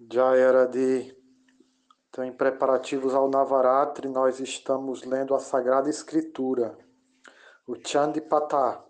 Jayaradi. 0.00 1.12
Então, 2.08 2.24
em 2.24 2.32
preparativos 2.32 3.14
ao 3.14 3.28
Navaratri, 3.28 4.08
nós 4.08 4.38
estamos 4.38 5.02
lendo 5.02 5.34
a 5.34 5.40
Sagrada 5.40 5.90
Escritura, 5.90 6.78
o 7.66 7.74
Chandipata, 7.84 8.84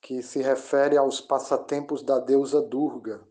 que 0.00 0.22
se 0.22 0.40
refere 0.40 0.96
aos 0.96 1.20
passatempos 1.20 2.02
da 2.02 2.18
deusa 2.18 2.62
Durga, 2.62 3.22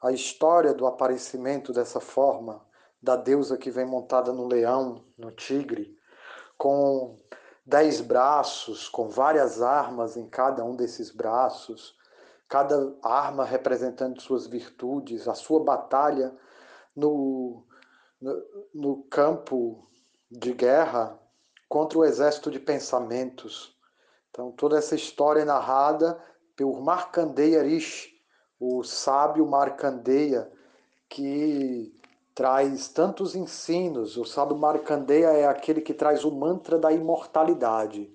a 0.00 0.12
história 0.12 0.72
do 0.72 0.86
aparecimento 0.86 1.72
dessa 1.72 2.00
forma, 2.00 2.64
da 3.02 3.16
deusa 3.16 3.58
que 3.58 3.70
vem 3.70 3.84
montada 3.84 4.32
no 4.32 4.46
leão, 4.46 5.04
no 5.16 5.32
tigre, 5.32 5.96
com 6.56 7.16
dez 7.66 8.00
braços, 8.00 8.88
com 8.88 9.08
várias 9.08 9.60
armas 9.60 10.16
em 10.16 10.28
cada 10.28 10.64
um 10.64 10.76
desses 10.76 11.10
braços, 11.10 11.97
cada 12.48 12.96
arma 13.02 13.44
representando 13.44 14.20
suas 14.20 14.46
virtudes, 14.46 15.28
a 15.28 15.34
sua 15.34 15.62
batalha 15.62 16.34
no, 16.96 17.62
no, 18.20 18.42
no 18.74 19.02
campo 19.04 19.86
de 20.30 20.52
guerra 20.52 21.18
contra 21.68 21.98
o 21.98 22.04
exército 22.04 22.50
de 22.50 22.58
pensamentos. 22.58 23.76
Então, 24.30 24.50
toda 24.50 24.78
essa 24.78 24.94
história 24.94 25.40
é 25.40 25.44
narrada 25.44 26.18
por 26.56 26.80
Markandeya 26.80 27.62
Rishi, 27.62 28.18
o 28.58 28.82
sábio 28.82 29.46
Markandeya, 29.46 30.50
que 31.08 31.94
traz 32.34 32.88
tantos 32.88 33.34
ensinos. 33.34 34.16
O 34.16 34.24
sábio 34.24 34.56
Markandeya 34.56 35.28
é 35.28 35.46
aquele 35.46 35.80
que 35.80 35.92
traz 35.92 36.24
o 36.24 36.30
mantra 36.30 36.78
da 36.78 36.90
imortalidade 36.92 38.12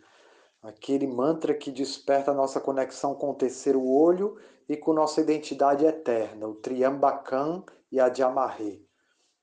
aquele 0.63 1.05
mantra 1.05 1.53
que 1.53 1.69
desperta 1.69 2.31
a 2.31 2.33
nossa 2.33 2.61
conexão 2.61 3.13
com 3.13 3.31
o 3.31 3.35
terceiro 3.35 3.85
olho 3.85 4.37
e 4.67 4.77
com 4.77 4.93
nossa 4.93 5.19
identidade 5.19 5.85
eterna, 5.85 6.47
o 6.47 6.55
Triambakam 6.55 7.65
e 7.91 7.99
a 7.99 8.11
Jamaré, 8.11 8.79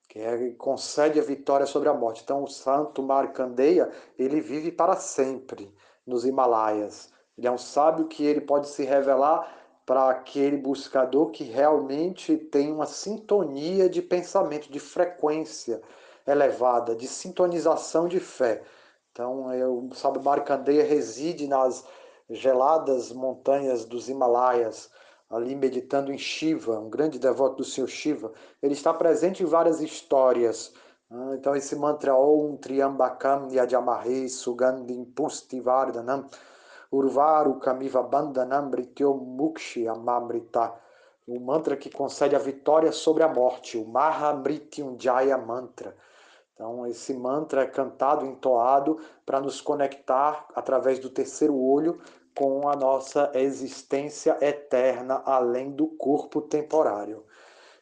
que 0.09 0.19
é, 0.19 0.51
concede 0.53 1.21
a 1.21 1.23
vitória 1.23 1.67
sobre 1.67 1.91
a 1.91 1.95
morte. 1.95 2.23
Então, 2.25 2.43
o 2.43 2.49
santo 2.49 3.03
Markandeya, 3.03 3.91
ele 4.19 4.41
vive 4.41 4.73
para 4.73 4.97
sempre 4.97 5.73
nos 6.07 6.25
Himalaias. 6.25 7.13
Ele 7.37 7.47
é 7.47 7.51
um 7.51 7.59
sábio 7.59 8.09
que 8.09 8.25
ele 8.25 8.41
pode 8.41 8.69
se 8.69 8.83
revelar 8.83 9.57
para 9.85 10.09
aquele 10.09 10.57
buscador 10.57 11.31
que 11.31 11.45
realmente 11.45 12.37
tem 12.37 12.73
uma 12.73 12.87
sintonia 12.87 13.89
de 13.91 14.01
pensamento, 14.01 14.71
de 14.71 14.81
frequência 14.81 15.83
elevada, 16.27 16.95
de 16.95 17.07
sintonização 17.07 18.09
de 18.09 18.21
fé. 18.21 18.63
Então, 19.21 19.53
eu, 19.53 19.91
sabe, 19.93 20.19
Markandeya 20.19 20.83
reside 20.83 21.47
nas 21.47 21.85
geladas 22.31 23.13
montanhas 23.13 23.85
dos 23.85 24.09
Himalaias, 24.09 24.91
ali 25.29 25.55
meditando 25.55 26.11
em 26.11 26.17
Shiva, 26.17 26.81
um 26.81 26.89
grande 26.89 27.19
devoto 27.19 27.57
do 27.57 27.65
Senhor 27.65 27.87
Shiva. 27.87 28.33
Ele 28.63 28.73
está 28.73 28.95
presente 28.95 29.43
em 29.43 29.47
várias 29.47 29.83
histórias. 29.83 30.73
Né? 31.11 31.37
Então, 31.39 31.55
esse 31.55 31.77
mantra 31.77 32.17
Om 32.17 32.57
Triambakam 32.57 33.49
Yajamahe 33.53 34.27
Sugandhim 34.31 35.05
Pustivardhanam 35.05 36.25
Urvaru 36.91 37.57
Kamiva 37.57 38.03
Bandhanam 38.03 38.71
Brityo 38.71 39.13
Mukshi 39.13 39.87
Amamrita. 39.87 40.73
O 41.29 41.39
mantra 41.39 41.77
que 41.77 41.91
concede 41.91 42.35
a 42.35 42.39
vitória 42.39 42.91
sobre 42.91 43.23
a 43.23 43.29
morte, 43.29 43.77
o 43.77 43.87
Mahamrityunjaya 43.87 45.37
Mantra. 45.37 45.95
Então, 46.61 46.87
esse 46.87 47.15
mantra 47.15 47.63
é 47.63 47.67
cantado, 47.67 48.27
entoado, 48.27 48.99
para 49.25 49.41
nos 49.41 49.63
conectar 49.63 50.47
através 50.55 50.99
do 50.99 51.09
terceiro 51.09 51.59
olho 51.59 51.99
com 52.37 52.69
a 52.69 52.77
nossa 52.77 53.33
existência 53.33 54.37
eterna 54.43 55.23
além 55.25 55.71
do 55.71 55.87
corpo 55.87 56.43
temporário. 56.43 57.25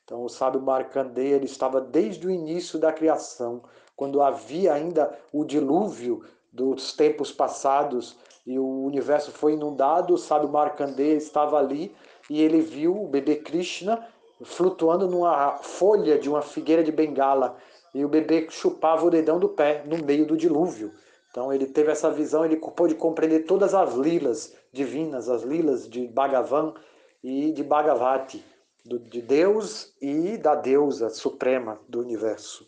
Então, 0.05 0.23
o 0.23 0.29
sábio 0.29 0.63
Markandeya 0.63 1.35
ele 1.35 1.47
estava 1.47 1.81
desde 1.81 2.29
o 2.29 2.31
início 2.31 2.79
da 2.79 2.93
criação, 2.93 3.65
quando 3.97 4.23
havia 4.23 4.75
ainda 4.75 5.13
o 5.33 5.45
dilúvio 5.45 6.23
dos 6.53 6.93
tempos 6.93 7.33
passados 7.33 8.17
e 8.47 8.61
o 8.61 8.85
universo 8.85 9.33
foi 9.33 9.55
inundado, 9.55 10.15
o 10.15 10.19
sábio 10.19 10.49
Markandeya 10.49 11.17
estava 11.17 11.59
ali 11.59 11.93
e 12.31 12.41
ele 12.41 12.61
viu 12.61 13.03
o 13.03 13.09
bebê 13.09 13.35
Krishna 13.35 14.07
flutuando 14.45 15.09
numa 15.09 15.57
folha 15.57 16.17
de 16.17 16.29
uma 16.29 16.43
figueira 16.43 16.85
de 16.85 16.93
bengala 16.93 17.57
e 17.95 18.05
o 18.05 18.09
bebê 18.09 18.47
chupava 18.51 19.07
o 19.07 19.11
dedão 19.11 19.39
do 19.39 19.49
pé 19.49 19.83
no 19.87 19.99
meio 20.05 20.27
do 20.27 20.37
dilúvio. 20.37 20.93
Então 21.31 21.53
ele 21.53 21.67
teve 21.67 21.91
essa 21.91 22.11
visão, 22.11 22.45
ele 22.45 22.57
pôde 22.57 22.95
compreender 22.95 23.41
todas 23.41 23.75
as 23.75 23.95
lilas 23.95 24.55
divinas, 24.73 25.29
as 25.29 25.43
lilas 25.43 25.89
de 25.89 26.07
Bhagavan 26.07 26.75
e 27.23 27.53
de 27.53 27.63
Bhagavati, 27.63 28.45
do, 28.85 28.99
de 28.99 29.21
Deus 29.21 29.93
e 30.01 30.37
da 30.37 30.55
deusa 30.55 31.11
suprema 31.11 31.79
do 31.89 32.01
universo. 32.01 32.67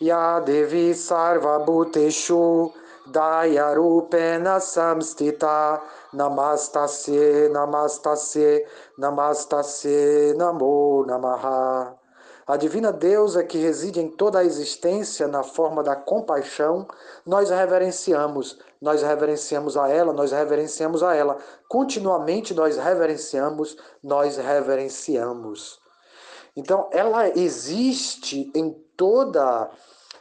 Ya 0.01 0.41
Devi 0.41 0.95
Sarva 0.95 1.59
Bhuteshu 1.59 2.73
Dayarupena 3.11 4.61
Samstita 4.61 5.83
Namastasye 6.13 7.49
Namastasye 7.49 8.67
Namastasye 8.99 10.35
Namo 10.37 11.05
Namaha 11.07 12.01
a 12.51 12.57
divina 12.57 12.93
deusa 12.93 13.45
que 13.45 13.59
reside 13.59 14.01
em 14.01 14.09
toda 14.09 14.41
a 14.41 14.45
existência 14.45 15.29
na 15.29 15.45
forma 15.45 15.85
da 15.85 15.95
compaixão, 15.95 16.85
nós 17.25 17.49
reverenciamos, 17.49 18.59
nós 18.83 19.03
reverenciamos 19.03 19.77
a 19.77 19.89
ela, 19.89 20.13
nós 20.13 20.33
reverenciamos 20.33 21.01
a 21.05 21.15
ela. 21.15 21.39
Continuamente 21.69 22.53
nós 22.53 22.77
reverenciamos, 22.77 23.77
nós 24.03 24.37
reverenciamos. 24.37 25.79
Então, 26.57 26.89
ela 26.91 27.29
existe 27.39 28.51
em 28.53 28.73
toda 28.97 29.45
a, 29.45 29.71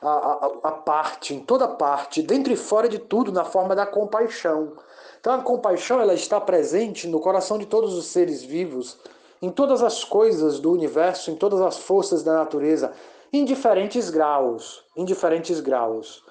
a, 0.02 0.50
a 0.64 0.72
parte, 0.72 1.34
em 1.34 1.40
toda 1.40 1.68
parte, 1.68 2.22
dentro 2.22 2.54
e 2.54 2.58
fora 2.58 2.88
de 2.88 3.00
tudo, 3.00 3.32
na 3.32 3.44
forma 3.44 3.76
da 3.76 3.86
compaixão. 3.86 4.74
Então 5.20 5.34
a 5.34 5.42
compaixão 5.42 6.00
ela 6.00 6.14
está 6.14 6.40
presente 6.40 7.08
no 7.08 7.20
coração 7.20 7.58
de 7.58 7.66
todos 7.66 7.94
os 7.94 8.06
seres 8.06 8.44
vivos, 8.44 8.98
em 9.42 9.50
todas 9.50 9.84
as 9.84 10.04
coisas 10.04 10.60
do 10.60 10.72
universo, 10.72 11.32
em 11.32 11.36
todas 11.36 11.62
as 11.62 11.78
forças 11.78 12.24
da 12.24 12.34
natureza, 12.34 12.94
em 13.32 13.46
diferentes 13.46 14.10
graus, 14.10 14.84
em 14.96 15.06
diferentes 15.06 15.60
graus. 15.60 16.24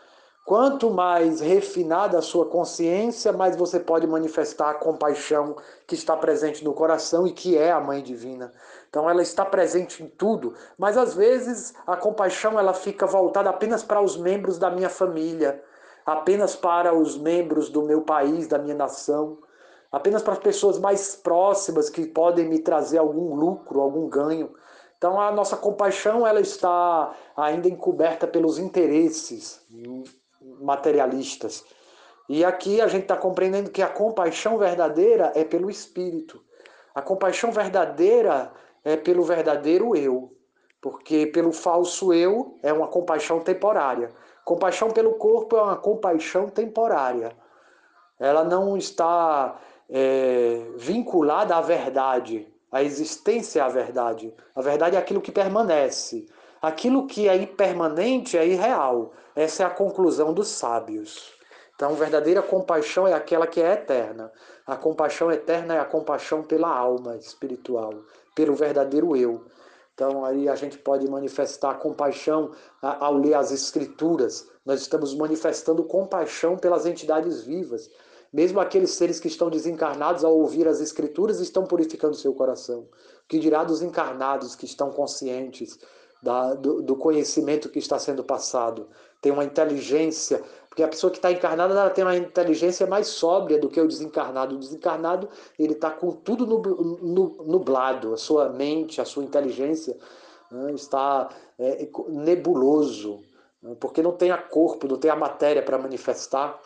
Quanto 0.49 0.91
mais 0.91 1.43
refinada 1.43 2.17
a 2.17 2.23
sua 2.23 2.47
consciência, 2.47 3.35
mais 3.35 3.55
você 3.55 3.79
pode 3.79 4.07
manifestar 4.07 4.71
a 4.71 4.75
compaixão 4.75 5.55
que 5.87 5.95
está 5.95 6.17
presente 6.17 6.65
no 6.65 6.73
coração 6.73 7.27
e 7.27 7.33
que 7.33 7.55
é 7.55 7.71
a 7.71 7.79
Mãe 7.79 8.03
Divina. 8.03 8.51
Então 8.89 9.09
ela 9.09 9.23
está 9.23 9.45
presente 9.45 10.03
em 10.03 10.09
tudo, 10.09 10.55
mas 10.79 10.97
às 10.97 11.15
vezes 11.15 11.75
a 11.87 11.97
compaixão 11.97 12.59
ela 12.59 12.73
fica 12.73 13.07
voltada 13.07 13.51
apenas 13.51 13.83
para 13.83 14.01
os 14.01 14.17
membros 14.17 14.59
da 14.59 14.71
minha 14.71 14.89
família, 14.89 15.63
apenas 16.07 16.57
para 16.57 16.95
os 16.95 17.19
membros 17.19 17.69
do 17.69 17.83
meu 17.83 18.01
país, 18.03 18.49
da 18.49 18.59
minha 18.59 18.75
nação, 18.75 19.39
apenas 19.93 20.23
para 20.23 20.33
as 20.33 20.39
pessoas 20.39 20.79
mais 20.79 21.15
próximas 21.17 21.91
que 21.91 22.07
podem 22.07 22.49
me 22.49 22.61
trazer 22.61 22.99
algum 22.99 23.35
lucro, 23.35 23.81
algum 23.81 24.09
ganho. 24.09 24.55
Então 24.97 25.21
a 25.21 25.31
nossa 25.31 25.57
compaixão 25.57 26.27
ela 26.27 26.41
está 26.41 27.15
ainda 27.37 27.69
encoberta 27.69 28.27
pelos 28.27 28.59
interesses 28.59 29.65
materialistas. 30.61 31.65
E 32.29 32.45
aqui 32.45 32.81
a 32.81 32.89
gente 32.89 33.03
está 33.03 33.17
compreendendo 33.17 33.71
que 33.71 33.83
a 33.83 33.89
compaixão 33.89 34.59
verdadeira 34.59 35.33
é 35.35 35.45
pelo 35.45 35.71
Espírito. 35.71 36.43
A 36.95 37.01
compaixão 37.01 37.53
verdadeira 37.53 38.53
é 38.89 38.97
pelo 38.97 39.23
verdadeiro 39.23 39.95
eu, 39.95 40.33
porque 40.81 41.27
pelo 41.27 41.53
falso 41.53 42.13
eu 42.13 42.59
é 42.63 42.73
uma 42.73 42.89
compaixão 42.89 43.39
temporária. 43.41 44.11
Compaixão 44.47 44.91
pelo 44.91 45.15
corpo 45.15 45.57
é 45.57 45.63
uma 45.63 45.77
compaixão 45.77 46.49
temporária. 46.49 47.37
Ela 48.19 48.45
não 48.45 48.79
está 48.79 49.61
é, 49.91 50.63
vinculada 50.77 51.55
à 51.55 51.61
verdade, 51.61 52.49
à 52.73 52.83
existência 52.83 53.63
à 53.63 53.69
verdade. 53.69 54.35
A 54.57 54.63
verdade 54.63 54.97
é 54.97 54.99
aquilo 54.99 55.21
que 55.21 55.31
permanece. 55.31 56.27
Aquilo 56.63 57.07
que 57.07 57.29
é 57.29 57.37
impermanente 57.37 58.39
é 58.39 58.47
irreal. 58.47 59.13
Essa 59.37 59.65
é 59.65 59.67
a 59.67 59.71
conclusão 59.71 60.33
dos 60.33 60.49
sábios. 60.49 61.37
Então, 61.75 61.95
verdadeira 61.95 62.43
compaixão 62.43 63.07
é 63.07 63.13
aquela 63.13 63.47
que 63.47 63.61
é 63.61 63.75
eterna. 63.75 64.33
A 64.67 64.77
compaixão 64.77 65.31
eterna 65.31 65.77
é 65.77 65.79
a 65.79 65.85
compaixão 65.85 66.43
pela 66.43 66.69
alma 66.69 67.17
espiritual, 67.17 67.93
pelo 68.39 68.55
verdadeiro 68.55 69.17
eu. 69.17 69.45
Então, 69.93 70.25
aí 70.25 70.49
a 70.49 70.55
gente 70.55 70.79
pode 70.79 71.11
manifestar 71.11 71.75
compaixão 71.81 72.53
ao 72.81 73.15
ler 73.15 73.35
as 73.35 73.51
Escrituras. 73.51 74.47
Nós 74.65 74.81
estamos 74.81 75.13
manifestando 75.13 75.83
compaixão 75.83 76.57
pelas 76.57 76.87
entidades 76.87 77.43
vivas. 77.43 77.91
Mesmo 78.33 78.61
aqueles 78.61 78.93
seres 78.93 79.19
que 79.19 79.27
estão 79.27 79.51
desencarnados, 79.51 80.23
ao 80.23 80.39
ouvir 80.39 80.69
as 80.69 80.81
Escrituras, 80.81 81.41
estão 81.41 81.65
purificando 81.65 82.15
seu 82.15 82.33
coração. 82.33 82.83
O 82.83 82.89
que 83.29 83.41
dirá 83.41 83.65
dos 83.65 83.83
encarnados 83.83 84.55
que 84.55 84.67
estão 84.67 84.93
conscientes 84.93 85.77
da, 86.23 86.55
do, 86.55 86.81
do, 86.81 86.95
conhecimento 86.95 87.69
que 87.69 87.81
está 87.81 87.99
sendo 87.99 88.23
passado? 88.23 88.89
Tem 89.21 89.33
uma 89.33 89.43
inteligência 89.43 90.41
porque 90.79 90.85
a 90.85 90.89
pessoa 90.89 91.11
que 91.11 91.19
está 91.19 91.33
encarnada 91.33 91.75
ela 91.75 91.91
tem 91.91 92.05
uma 92.05 92.17
inteligência 92.17 92.87
mais 92.87 93.09
sóbria 93.09 93.59
do 93.59 93.69
que 93.69 93.81
o 93.81 93.89
desencarnado. 93.89 94.55
O 94.55 94.59
desencarnado 94.59 95.29
ele 95.59 95.73
está 95.73 95.91
com 95.91 96.13
tudo 96.13 96.47
nublado, 96.47 98.15
a 98.15 98.17
sua 98.17 98.49
mente, 98.49 99.01
a 99.01 99.05
sua 99.05 99.25
inteligência 99.25 99.97
né, 100.53 100.73
está 100.73 101.31
é, 101.59 101.89
nebuloso, 102.09 103.23
né, 103.61 103.75
porque 103.81 104.01
não 104.01 104.13
tem 104.13 104.31
a 104.31 104.39
corpo, 104.39 104.87
não 104.87 104.99
tem 104.99 105.11
a 105.11 105.17
matéria 105.17 105.63
para 105.65 105.79
manifestar. 105.79 106.61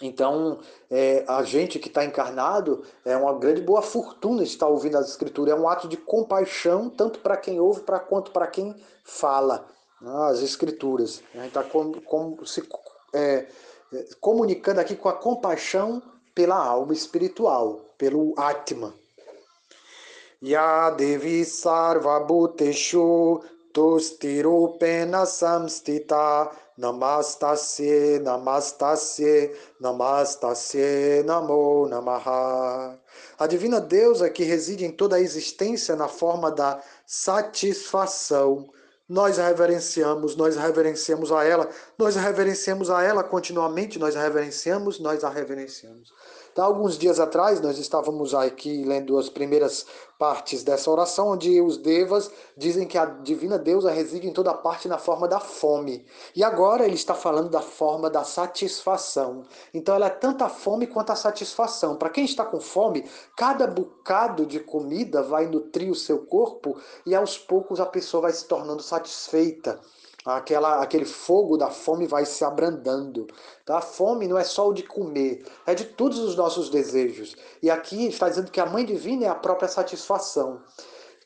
Então, 0.00 0.58
é, 0.90 1.22
a 1.28 1.42
gente 1.42 1.78
que 1.78 1.88
está 1.88 2.06
encarnado 2.06 2.82
é 3.04 3.14
uma 3.14 3.34
grande 3.34 3.60
boa 3.60 3.82
fortuna 3.82 4.42
estar 4.42 4.66
ouvindo 4.66 4.96
as 4.96 5.10
escrituras. 5.10 5.52
É 5.52 5.60
um 5.60 5.68
ato 5.68 5.86
de 5.88 5.98
compaixão, 5.98 6.88
tanto 6.88 7.18
para 7.18 7.36
quem 7.36 7.60
ouve 7.60 7.82
pra, 7.82 8.00
quanto 8.00 8.30
para 8.30 8.46
quem 8.46 8.74
fala 9.04 9.66
né, 10.00 10.10
as 10.30 10.40
escrituras. 10.40 11.22
A 11.34 11.38
gente 11.42 11.48
está 11.48 11.62
se 12.46 12.62
é, 13.12 13.46
é, 13.92 14.06
comunicando 14.20 14.80
aqui 14.80 14.96
com 14.96 15.08
a 15.08 15.12
compaixão 15.12 16.02
pela 16.34 16.56
alma 16.56 16.92
espiritual, 16.92 17.80
pelo 17.98 18.34
Atma. 18.36 18.94
Ya 20.42 20.90
Devi 20.90 21.44
Sarva 21.44 22.18
Bhuteshu 22.20 23.40
Tustirupena 23.72 25.24
Samstita 25.24 26.50
Namastasye 26.76 28.18
Namastasye 28.18 29.54
Namastasye 29.80 31.22
Namo 31.24 31.86
Namaha. 31.88 32.98
A 33.38 33.46
divina 33.46 33.80
deusa 33.80 34.28
que 34.28 34.42
reside 34.42 34.84
em 34.84 34.90
toda 34.90 35.16
a 35.16 35.20
existência 35.20 35.94
na 35.94 36.08
forma 36.08 36.50
da 36.50 36.82
satisfação 37.06 38.68
nós 39.12 39.36
reverenciamos, 39.36 40.34
nós 40.36 40.56
reverenciamos 40.56 41.30
a 41.30 41.44
ela, 41.44 41.68
nós 41.98 42.16
reverenciamos 42.16 42.88
a 42.88 43.02
ela 43.02 43.22
continuamente, 43.22 43.98
nós 43.98 44.14
reverenciamos, 44.14 44.98
nós 44.98 45.22
a 45.22 45.28
reverenciamos. 45.28 46.10
Então, 46.52 46.66
alguns 46.66 46.98
dias 46.98 47.18
atrás, 47.18 47.62
nós 47.62 47.78
estávamos 47.78 48.34
aqui 48.34 48.84
lendo 48.84 49.16
as 49.18 49.30
primeiras 49.30 49.86
partes 50.18 50.62
dessa 50.62 50.90
oração, 50.90 51.28
onde 51.28 51.60
os 51.62 51.78
devas 51.78 52.30
dizem 52.54 52.86
que 52.86 52.98
a 52.98 53.06
divina 53.06 53.58
deusa 53.58 53.90
reside 53.90 54.28
em 54.28 54.32
toda 54.34 54.52
parte 54.52 54.86
na 54.86 54.98
forma 54.98 55.26
da 55.26 55.40
fome. 55.40 56.04
E 56.36 56.44
agora 56.44 56.84
ele 56.84 56.94
está 56.94 57.14
falando 57.14 57.48
da 57.48 57.62
forma 57.62 58.10
da 58.10 58.22
satisfação. 58.22 59.44
Então, 59.72 59.94
ela 59.94 60.06
é 60.08 60.10
tanto 60.10 60.44
a 60.44 60.48
fome 60.50 60.86
quanto 60.86 61.10
a 61.10 61.16
satisfação. 61.16 61.96
Para 61.96 62.10
quem 62.10 62.26
está 62.26 62.44
com 62.44 62.60
fome, 62.60 63.08
cada 63.34 63.66
bocado 63.66 64.44
de 64.44 64.60
comida 64.60 65.22
vai 65.22 65.46
nutrir 65.46 65.90
o 65.90 65.94
seu 65.94 66.26
corpo 66.26 66.76
e 67.06 67.14
aos 67.14 67.38
poucos 67.38 67.80
a 67.80 67.86
pessoa 67.86 68.24
vai 68.24 68.32
se 68.32 68.44
tornando 68.44 68.82
satisfeita 68.82 69.80
aquela, 70.24 70.82
aquele 70.82 71.04
fogo 71.04 71.56
da 71.56 71.70
fome 71.70 72.06
vai 72.06 72.24
se 72.24 72.44
abrandando. 72.44 73.26
Tá? 73.64 73.78
A 73.78 73.82
fome 73.82 74.28
não 74.28 74.38
é 74.38 74.44
só 74.44 74.68
o 74.68 74.72
de 74.72 74.82
comer, 74.82 75.44
é 75.66 75.74
de 75.74 75.84
todos 75.84 76.18
os 76.18 76.36
nossos 76.36 76.70
desejos. 76.70 77.36
E 77.62 77.70
aqui 77.70 78.06
está 78.06 78.28
dizendo 78.28 78.50
que 78.50 78.60
a 78.60 78.66
mãe 78.66 78.84
divina 78.84 79.26
é 79.26 79.28
a 79.28 79.34
própria 79.34 79.68
satisfação. 79.68 80.62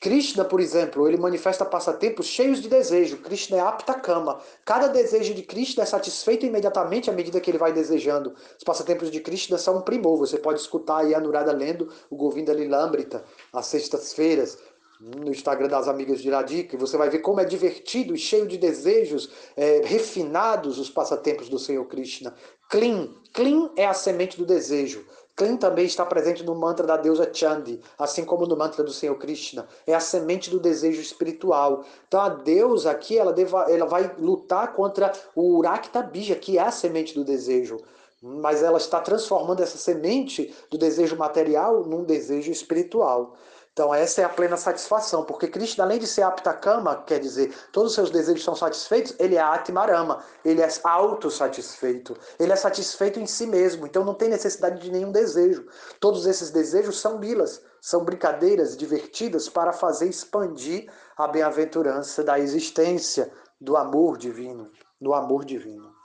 Krishna, 0.00 0.44
por 0.44 0.60
exemplo, 0.60 1.08
ele 1.08 1.16
manifesta 1.16 1.64
passatempos 1.64 2.26
cheios 2.26 2.60
de 2.60 2.68
desejo. 2.68 3.16
Krishna 3.18 3.56
é 3.56 3.60
apta 3.60 3.94
cama. 3.94 4.38
Cada 4.64 4.88
desejo 4.88 5.32
de 5.32 5.42
Krishna 5.42 5.82
é 5.82 5.86
satisfeito 5.86 6.44
imediatamente 6.44 7.08
à 7.08 7.12
medida 7.12 7.40
que 7.40 7.50
ele 7.50 7.58
vai 7.58 7.72
desejando. 7.72 8.34
Os 8.58 8.64
passatempos 8.64 9.10
de 9.10 9.20
Krishna 9.20 9.56
são 9.56 9.78
um 9.78 9.80
primor. 9.80 10.18
Você 10.18 10.38
pode 10.38 10.60
escutar 10.60 10.98
aí 10.98 11.14
a 11.14 11.20
Nurada 11.20 11.52
lendo 11.52 11.90
o 12.10 12.16
Govinda 12.16 12.52
Lilamrita 12.52 13.24
às 13.52 13.66
sextas-feiras 13.66 14.58
no 15.00 15.30
Instagram 15.30 15.68
das 15.68 15.88
amigas 15.88 16.20
de 16.20 16.28
Iradica, 16.28 16.76
você 16.76 16.96
vai 16.96 17.10
ver 17.10 17.18
como 17.18 17.40
é 17.40 17.44
divertido 17.44 18.14
e 18.14 18.18
cheio 18.18 18.46
de 18.46 18.56
desejos 18.56 19.30
é, 19.56 19.82
refinados 19.84 20.78
os 20.78 20.90
passatempos 20.90 21.48
do 21.48 21.58
Senhor 21.58 21.84
Krishna. 21.86 22.34
Clean, 22.70 23.08
clean 23.32 23.70
é 23.76 23.86
a 23.86 23.94
semente 23.94 24.38
do 24.38 24.46
desejo. 24.46 25.04
Clean 25.36 25.58
também 25.58 25.84
está 25.84 26.04
presente 26.06 26.42
no 26.42 26.54
mantra 26.54 26.86
da 26.86 26.96
deusa 26.96 27.30
Chandi, 27.30 27.80
assim 27.98 28.24
como 28.24 28.46
no 28.46 28.56
mantra 28.56 28.82
do 28.82 28.90
Senhor 28.90 29.14
Krishna. 29.16 29.68
É 29.86 29.94
a 29.94 30.00
semente 30.00 30.48
do 30.48 30.58
desejo 30.58 31.00
espiritual. 31.00 31.84
Então 32.08 32.20
a 32.20 32.30
deusa 32.30 32.90
aqui, 32.90 33.18
ela, 33.18 33.34
deva, 33.34 33.66
ela 33.68 33.84
vai 33.84 34.16
lutar 34.18 34.72
contra 34.74 35.12
o 35.34 35.58
Urakta 35.58 36.02
Bija, 36.02 36.34
que 36.34 36.56
é 36.56 36.62
a 36.62 36.70
semente 36.70 37.14
do 37.14 37.22
desejo. 37.22 37.76
Mas 38.22 38.62
ela 38.62 38.78
está 38.78 38.98
transformando 38.98 39.62
essa 39.62 39.76
semente 39.76 40.54
do 40.70 40.78
desejo 40.78 41.16
material 41.16 41.84
num 41.84 42.02
desejo 42.02 42.50
espiritual. 42.50 43.36
Então 43.76 43.94
essa 43.94 44.22
é 44.22 44.24
a 44.24 44.28
plena 44.30 44.56
satisfação, 44.56 45.22
porque 45.22 45.48
Cristo, 45.48 45.82
além 45.82 45.98
de 45.98 46.06
ser 46.06 46.22
aptakama, 46.22 47.02
quer 47.02 47.20
dizer, 47.20 47.54
todos 47.70 47.90
os 47.90 47.94
seus 47.94 48.10
desejos 48.10 48.42
são 48.42 48.56
satisfeitos, 48.56 49.14
ele 49.18 49.34
é 49.34 49.40
atmarama, 49.40 50.24
ele 50.42 50.62
é 50.62 50.68
autossatisfeito, 50.82 52.16
ele 52.40 52.52
é 52.52 52.56
satisfeito 52.56 53.20
em 53.20 53.26
si 53.26 53.46
mesmo, 53.46 53.86
então 53.86 54.02
não 54.02 54.14
tem 54.14 54.30
necessidade 54.30 54.80
de 54.80 54.90
nenhum 54.90 55.12
desejo. 55.12 55.66
Todos 56.00 56.24
esses 56.24 56.48
desejos 56.48 56.98
são 56.98 57.18
bilas, 57.18 57.62
são 57.78 58.02
brincadeiras 58.02 58.78
divertidas 58.78 59.46
para 59.46 59.74
fazer 59.74 60.08
expandir 60.08 60.90
a 61.14 61.28
bem-aventurança 61.28 62.24
da 62.24 62.38
existência, 62.38 63.30
do 63.60 63.76
amor 63.76 64.16
divino, 64.16 64.72
do 64.98 65.12
amor 65.12 65.44
divino. 65.44 65.95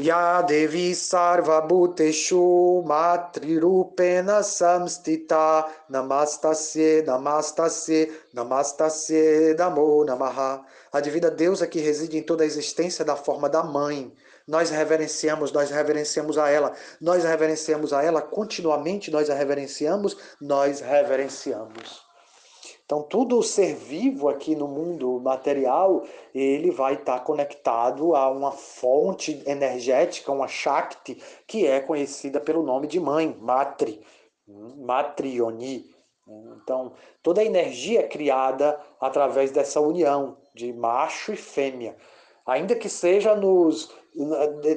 या 0.00 0.40
देवी 0.48 0.94
सार्वभूतेषु 0.94 2.42
मातृरूपेण 2.86 4.28
संस्थिता 4.40 5.44
नमस्तस्ये 5.90 7.04
नमस्तस्ये 7.08 8.04
namaste 8.36 9.56
namo 9.58 10.04
namaha. 10.04 10.60
A 10.92 11.00
divina 11.00 11.30
deusa 11.30 11.66
que 11.66 11.80
reside 11.80 12.16
em 12.18 12.22
toda 12.22 12.44
a 12.44 12.46
existência 12.46 13.04
da 13.04 13.16
forma 13.16 13.48
da 13.48 13.62
mãe. 13.62 14.12
Nós 14.46 14.70
reverenciamos, 14.70 15.52
nós 15.52 15.70
reverenciamos 15.70 16.38
a 16.38 16.48
ela, 16.48 16.72
nós 17.00 17.22
reverenciamos 17.24 17.92
a 17.92 18.02
ela 18.02 18.20
continuamente, 18.22 19.10
nós 19.10 19.30
a 19.30 19.34
reverenciamos, 19.34 20.16
nós 20.40 20.80
reverenciamos. 20.80 22.03
Então, 22.85 23.01
tudo 23.01 23.41
ser 23.41 23.73
vivo 23.73 24.29
aqui 24.29 24.55
no 24.55 24.67
mundo 24.67 25.19
material, 25.19 26.03
ele 26.33 26.69
vai 26.69 26.93
estar 26.93 27.19
conectado 27.21 28.15
a 28.15 28.29
uma 28.29 28.51
fonte 28.51 29.41
energética, 29.47 30.31
uma 30.31 30.47
Shakti, 30.47 31.21
que 31.47 31.65
é 31.65 31.79
conhecida 31.79 32.39
pelo 32.39 32.61
nome 32.61 32.85
de 32.87 32.99
mãe, 32.99 33.35
Matri, 33.41 33.99
Matrioni. 34.47 35.89
Então, 36.61 36.93
toda 37.23 37.41
a 37.41 37.45
energia 37.45 38.01
é 38.01 38.07
criada 38.07 38.79
através 39.01 39.51
dessa 39.51 39.81
união 39.81 40.37
de 40.53 40.71
macho 40.71 41.33
e 41.33 41.37
fêmea 41.37 41.95
ainda 42.45 42.75
que 42.75 42.87
seja 42.87 43.35
nos, 43.35 43.91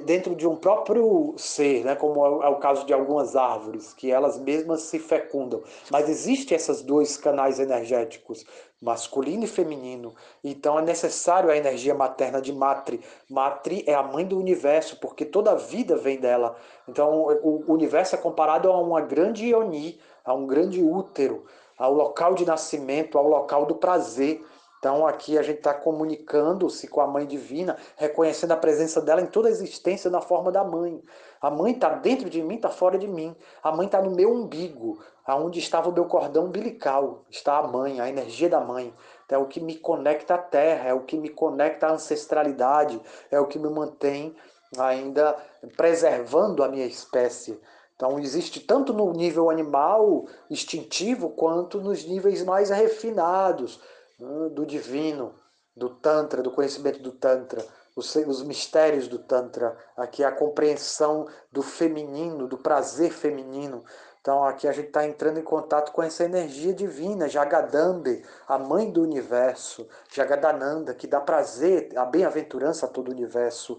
dentro 0.04 0.34
de 0.34 0.46
um 0.46 0.56
próprio 0.56 1.34
ser, 1.36 1.84
né, 1.84 1.94
como 1.94 2.42
é 2.42 2.48
o 2.48 2.56
caso 2.56 2.84
de 2.84 2.92
algumas 2.92 3.36
árvores, 3.36 3.94
que 3.94 4.10
elas 4.10 4.38
mesmas 4.38 4.82
se 4.82 4.98
fecundam. 4.98 5.62
Mas 5.90 6.08
existem 6.08 6.56
esses 6.56 6.82
dois 6.82 7.16
canais 7.16 7.60
energéticos, 7.60 8.44
masculino 8.80 9.44
e 9.44 9.48
feminino. 9.48 10.14
Então 10.42 10.78
é 10.78 10.82
necessário 10.82 11.50
a 11.50 11.56
energia 11.56 11.94
materna 11.94 12.40
de 12.40 12.52
Matri. 12.52 13.00
Matri 13.30 13.84
é 13.86 13.94
a 13.94 14.02
mãe 14.02 14.24
do 14.24 14.38
universo, 14.38 14.98
porque 15.00 15.24
toda 15.24 15.52
a 15.52 15.56
vida 15.56 15.96
vem 15.96 16.18
dela. 16.18 16.56
Então 16.88 17.26
o 17.42 17.72
universo 17.72 18.16
é 18.16 18.18
comparado 18.18 18.68
a 18.70 18.80
uma 18.80 19.00
grande 19.00 19.46
Ioni, 19.46 20.00
a 20.24 20.34
um 20.34 20.46
grande 20.46 20.82
útero, 20.82 21.44
ao 21.76 21.92
local 21.92 22.34
de 22.34 22.44
nascimento, 22.44 23.16
ao 23.16 23.28
local 23.28 23.66
do 23.66 23.76
prazer. 23.76 24.44
Então 24.78 25.06
aqui 25.06 25.36
a 25.36 25.42
gente 25.42 25.58
está 25.58 25.74
comunicando-se 25.74 26.86
com 26.86 27.00
a 27.00 27.06
Mãe 27.06 27.26
Divina, 27.26 27.76
reconhecendo 27.96 28.52
a 28.52 28.56
presença 28.56 29.00
dela 29.00 29.20
em 29.20 29.26
toda 29.26 29.48
a 29.48 29.50
existência 29.50 30.10
na 30.10 30.20
forma 30.20 30.52
da 30.52 30.62
Mãe. 30.62 31.02
A 31.40 31.50
Mãe 31.50 31.72
está 31.72 31.90
dentro 31.90 32.30
de 32.30 32.40
mim, 32.42 32.56
está 32.56 32.68
fora 32.68 32.96
de 32.96 33.08
mim. 33.08 33.34
A 33.62 33.72
Mãe 33.72 33.86
está 33.86 34.00
no 34.00 34.12
meu 34.12 34.32
umbigo, 34.32 35.00
aonde 35.26 35.58
estava 35.58 35.88
o 35.88 35.92
meu 35.92 36.04
cordão 36.04 36.46
umbilical. 36.46 37.24
Está 37.28 37.58
a 37.58 37.66
Mãe, 37.66 38.00
a 38.00 38.08
energia 38.08 38.48
da 38.48 38.60
Mãe. 38.60 38.94
É 39.28 39.36
o 39.36 39.46
que 39.46 39.60
me 39.60 39.74
conecta 39.76 40.34
à 40.34 40.38
Terra, 40.38 40.88
é 40.88 40.94
o 40.94 41.00
que 41.00 41.18
me 41.18 41.28
conecta 41.28 41.88
à 41.88 41.92
ancestralidade, 41.92 43.00
é 43.30 43.38
o 43.38 43.46
que 43.46 43.58
me 43.58 43.68
mantém 43.68 44.34
ainda 44.78 45.36
preservando 45.76 46.62
a 46.62 46.68
minha 46.68 46.86
espécie. 46.86 47.60
Então, 47.96 48.18
existe 48.20 48.60
tanto 48.60 48.92
no 48.92 49.12
nível 49.12 49.50
animal, 49.50 50.24
instintivo, 50.48 51.30
quanto 51.30 51.80
nos 51.80 52.04
níveis 52.04 52.44
mais 52.44 52.70
refinados 52.70 53.80
do 54.18 54.66
divino, 54.66 55.34
do 55.76 55.90
Tantra, 55.90 56.42
do 56.42 56.50
conhecimento 56.50 57.00
do 57.00 57.12
Tantra, 57.12 57.64
os, 57.94 58.14
os 58.14 58.42
mistérios 58.42 59.08
do 59.08 59.18
Tantra, 59.18 59.76
aqui 59.96 60.24
a 60.24 60.32
compreensão 60.32 61.26
do 61.50 61.62
feminino, 61.62 62.46
do 62.46 62.58
prazer 62.58 63.12
feminino. 63.12 63.84
Então 64.20 64.44
aqui 64.44 64.66
a 64.66 64.72
gente 64.72 64.88
está 64.88 65.06
entrando 65.06 65.38
em 65.38 65.44
contato 65.44 65.92
com 65.92 66.02
essa 66.02 66.24
energia 66.24 66.74
divina, 66.74 67.28
Jagadambe, 67.28 68.24
a 68.46 68.58
mãe 68.58 68.90
do 68.90 69.02
universo, 69.02 69.88
Jagadananda, 70.12 70.94
que 70.94 71.06
dá 71.06 71.20
prazer, 71.20 71.96
a 71.96 72.04
bem-aventurança 72.04 72.86
a 72.86 72.88
todo 72.88 73.08
o 73.08 73.12
universo. 73.12 73.78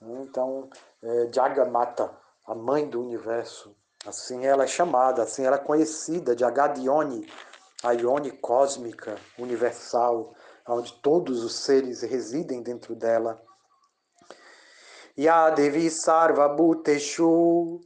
Então, 0.00 0.68
é, 1.02 1.28
Jagamata, 1.32 2.10
a 2.46 2.54
mãe 2.54 2.88
do 2.88 3.00
universo. 3.00 3.74
Assim 4.06 4.46
ela 4.46 4.64
é 4.64 4.66
chamada, 4.66 5.22
assim 5.22 5.44
ela 5.44 5.56
é 5.56 5.58
conhecida, 5.60 6.36
de 6.36 6.44
Agadione, 6.44 7.28
a 7.82 7.92
Ione 7.92 8.30
cósmica, 8.32 9.16
universal, 9.38 10.34
onde 10.66 10.92
todos 10.94 11.44
os 11.44 11.54
seres 11.54 12.02
residem 12.02 12.62
dentro 12.62 12.94
dela. 12.94 13.40
Ya 15.16 15.50
Devi 15.50 15.90
Sarva 15.90 16.48
Bhuteshu 16.48 17.80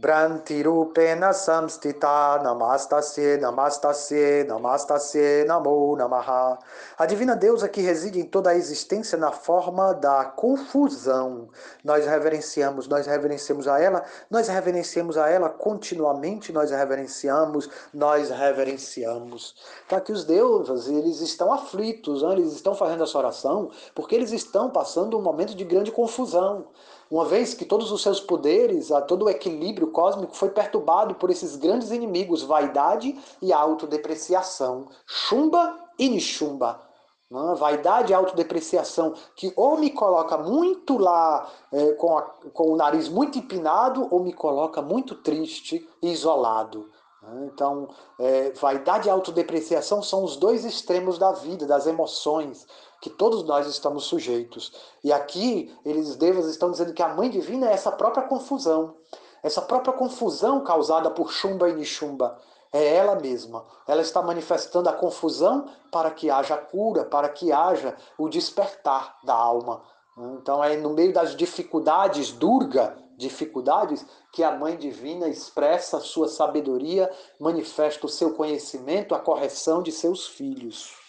Brantirupena 0.00 1.30
samstita 1.34 2.40
namastasye 2.42 3.36
namastasye 3.36 4.44
namastasye 4.48 5.44
namo 5.44 5.94
namaha. 5.94 6.58
A 6.96 7.04
divina 7.04 7.36
deusa 7.36 7.68
que 7.68 7.82
reside 7.82 8.18
em 8.18 8.24
toda 8.24 8.48
a 8.48 8.54
existência 8.54 9.18
na 9.18 9.30
forma 9.30 9.92
da 9.92 10.24
confusão. 10.24 11.50
Nós 11.84 12.06
reverenciamos, 12.06 12.88
nós 12.88 13.06
reverenciamos 13.06 13.68
a 13.68 13.78
ela, 13.78 14.02
nós 14.30 14.48
reverenciamos 14.48 15.18
a 15.18 15.28
ela 15.28 15.50
continuamente, 15.50 16.50
nós 16.50 16.70
reverenciamos, 16.70 17.68
nós 17.92 18.30
reverenciamos. 18.30 19.54
Então 19.84 19.98
aqui 19.98 20.12
os 20.12 20.24
deuses, 20.24 20.88
eles 20.88 21.20
estão 21.20 21.52
aflitos, 21.52 22.22
né? 22.22 22.32
eles 22.32 22.54
estão 22.54 22.74
fazendo 22.74 23.04
essa 23.04 23.18
oração 23.18 23.70
porque 23.94 24.14
eles 24.14 24.32
estão 24.32 24.70
passando 24.70 25.18
um 25.18 25.22
momento 25.22 25.54
de 25.54 25.62
grande 25.62 25.92
confusão 25.92 26.68
uma 27.10 27.24
vez 27.24 27.54
que 27.54 27.64
todos 27.64 27.90
os 27.90 28.02
seus 28.02 28.20
poderes, 28.20 28.88
todo 29.08 29.24
o 29.24 29.30
equilíbrio 29.30 29.88
cósmico 29.90 30.36
foi 30.36 30.50
perturbado 30.50 31.16
por 31.16 31.28
esses 31.28 31.56
grandes 31.56 31.90
inimigos, 31.90 32.42
vaidade 32.42 33.18
e 33.42 33.52
autodepreciação. 33.52 34.86
Chumba 35.04 35.76
e 35.98 36.08
Nishumba. 36.08 36.80
Né? 37.28 37.54
Vaidade 37.56 38.12
e 38.12 38.14
autodepreciação, 38.14 39.14
que 39.34 39.52
ou 39.56 39.76
me 39.76 39.90
coloca 39.90 40.38
muito 40.38 40.98
lá 40.98 41.50
é, 41.72 41.92
com, 41.94 42.16
a, 42.16 42.22
com 42.52 42.72
o 42.72 42.76
nariz 42.76 43.08
muito 43.08 43.38
empinado, 43.38 44.06
ou 44.08 44.22
me 44.22 44.32
coloca 44.32 44.80
muito 44.80 45.16
triste 45.16 45.88
e 46.00 46.12
isolado. 46.12 46.88
Né? 47.22 47.50
Então, 47.52 47.88
é, 48.20 48.52
vaidade 48.52 49.08
e 49.08 49.10
autodepreciação 49.10 50.00
são 50.00 50.22
os 50.22 50.36
dois 50.36 50.64
extremos 50.64 51.18
da 51.18 51.32
vida, 51.32 51.66
das 51.66 51.88
emoções 51.88 52.66
que 53.00 53.10
todos 53.10 53.44
nós 53.44 53.66
estamos 53.66 54.04
sujeitos. 54.04 54.72
E 55.02 55.12
aqui, 55.12 55.74
eles 55.84 56.16
devas 56.16 56.46
estão 56.46 56.70
dizendo 56.70 56.92
que 56.92 57.02
a 57.02 57.14
mãe 57.14 57.30
divina 57.30 57.68
é 57.68 57.72
essa 57.72 57.90
própria 57.90 58.24
confusão. 58.24 58.94
Essa 59.42 59.62
própria 59.62 59.92
confusão 59.92 60.62
causada 60.62 61.10
por 61.10 61.32
Shumba 61.32 61.68
e 61.68 61.74
Nishumba. 61.74 62.38
É 62.72 62.94
ela 62.94 63.16
mesma. 63.16 63.64
Ela 63.88 64.02
está 64.02 64.22
manifestando 64.22 64.88
a 64.88 64.92
confusão 64.92 65.66
para 65.90 66.10
que 66.10 66.30
haja 66.30 66.56
cura, 66.56 67.04
para 67.04 67.28
que 67.28 67.50
haja 67.50 67.96
o 68.18 68.28
despertar 68.28 69.18
da 69.24 69.34
alma. 69.34 69.82
Então 70.16 70.62
é 70.62 70.76
no 70.76 70.90
meio 70.90 71.12
das 71.12 71.34
dificuldades, 71.34 72.30
Durga, 72.30 72.96
dificuldades, 73.16 74.04
que 74.32 74.42
a 74.42 74.50
Mãe 74.50 74.76
Divina 74.76 75.28
expressa 75.28 75.98
sua 76.00 76.28
sabedoria, 76.28 77.10
manifesta 77.38 78.06
o 78.06 78.08
seu 78.08 78.34
conhecimento, 78.34 79.14
a 79.14 79.18
correção 79.18 79.82
de 79.82 79.90
seus 79.90 80.26
filhos. 80.26 80.99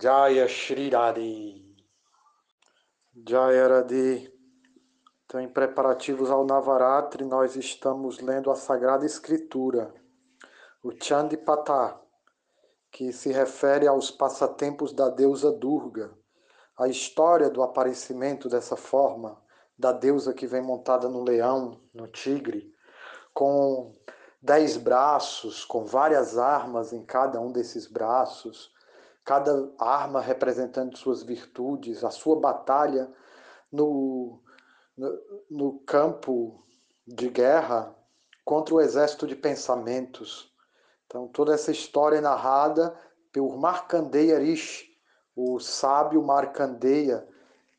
Jaya 0.00 0.46
Shri 0.46 0.90
Radhe. 0.90 1.76
Jaya 3.28 3.66
Radhe. 3.66 4.32
Então, 5.24 5.40
em 5.40 5.48
preparativos 5.48 6.30
ao 6.30 6.46
Navaratri, 6.46 7.24
nós 7.24 7.56
estamos 7.56 8.20
lendo 8.20 8.48
a 8.48 8.54
Sagrada 8.54 9.04
Escritura, 9.04 9.92
o 10.84 10.92
Chandipata, 10.92 12.00
que 12.92 13.12
se 13.12 13.32
refere 13.32 13.88
aos 13.88 14.08
passatempos 14.08 14.92
da 14.92 15.08
deusa 15.08 15.50
Durga, 15.50 16.16
a 16.78 16.86
história 16.86 17.50
do 17.50 17.60
aparecimento 17.60 18.48
dessa 18.48 18.76
forma, 18.76 19.42
da 19.76 19.90
deusa 19.90 20.32
que 20.32 20.46
vem 20.46 20.62
montada 20.62 21.08
no 21.08 21.24
leão, 21.24 21.80
no 21.92 22.06
tigre, 22.06 22.72
com 23.34 23.92
dez 24.40 24.76
braços, 24.76 25.64
com 25.64 25.84
várias 25.84 26.38
armas 26.38 26.92
em 26.92 27.04
cada 27.04 27.40
um 27.40 27.50
desses 27.50 27.88
braços, 27.88 28.77
cada 29.28 29.70
arma 29.78 30.22
representando 30.22 30.96
suas 30.96 31.22
virtudes, 31.22 32.02
a 32.02 32.10
sua 32.10 32.40
batalha 32.40 33.12
no, 33.70 34.40
no, 34.96 35.18
no 35.50 35.78
campo 35.80 36.64
de 37.06 37.28
guerra 37.28 37.94
contra 38.42 38.74
o 38.74 38.80
exército 38.80 39.26
de 39.26 39.36
pensamentos. 39.36 40.50
Então, 41.04 41.28
toda 41.28 41.52
essa 41.52 41.70
história 41.70 42.16
é 42.16 42.20
narrada 42.22 42.98
por 43.30 43.58
Markandeya 43.58 44.38
Rishi, 44.38 44.98
o 45.36 45.60
sábio 45.60 46.22
Markandeya, 46.22 47.28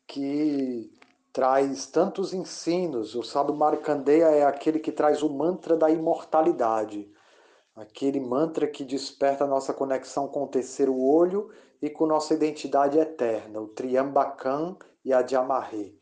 que 0.06 0.96
traz 1.32 1.84
tantos 1.86 2.32
ensinos. 2.32 3.16
O 3.16 3.24
sábio 3.24 3.56
Markandeya 3.56 4.26
é 4.26 4.44
aquele 4.44 4.78
que 4.78 4.92
traz 4.92 5.20
o 5.20 5.28
mantra 5.28 5.76
da 5.76 5.90
imortalidade 5.90 7.12
aquele 7.80 8.20
mantra 8.20 8.66
que 8.66 8.84
desperta 8.84 9.44
a 9.44 9.46
nossa 9.46 9.72
conexão 9.72 10.28
com 10.28 10.44
o 10.44 10.48
terceiro 10.48 10.96
olho 10.98 11.50
e 11.80 11.88
com 11.88 12.06
nossa 12.06 12.34
identidade 12.34 12.98
eterna, 12.98 13.60
o 13.60 13.68
Triambakam 13.68 14.76
e 15.04 15.12
a 15.12 15.22
Diamarre, 15.22 15.98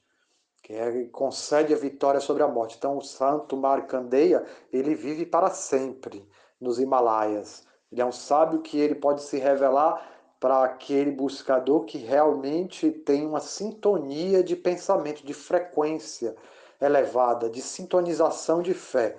que 0.62 0.72
é, 0.72 1.04
concede 1.06 1.72
a 1.72 1.76
vitória 1.76 2.20
sobre 2.20 2.42
a 2.42 2.48
morte. 2.48 2.76
Então, 2.76 2.96
o 2.96 3.02
santo 3.02 3.56
Markandeya, 3.56 4.44
ele 4.72 4.94
vive 4.94 5.24
para 5.24 5.50
sempre 5.50 6.28
nos 6.60 6.80
Himalaias. 6.80 7.64
Ele 7.92 8.02
é 8.02 8.04
um 8.04 8.12
sábio 8.12 8.60
que 8.60 8.78
ele 8.78 8.96
pode 8.96 9.22
se 9.22 9.38
revelar 9.38 10.04
para 10.40 10.64
aquele 10.64 11.10
buscador 11.10 11.84
que 11.84 11.98
realmente 11.98 12.90
tem 12.90 13.26
uma 13.26 13.40
sintonia 13.40 14.42
de 14.42 14.54
pensamento, 14.56 15.24
de 15.24 15.34
frequência 15.34 16.34
elevada, 16.80 17.48
de 17.48 17.60
sintonização 17.60 18.62
de 18.62 18.74
fé. 18.74 19.16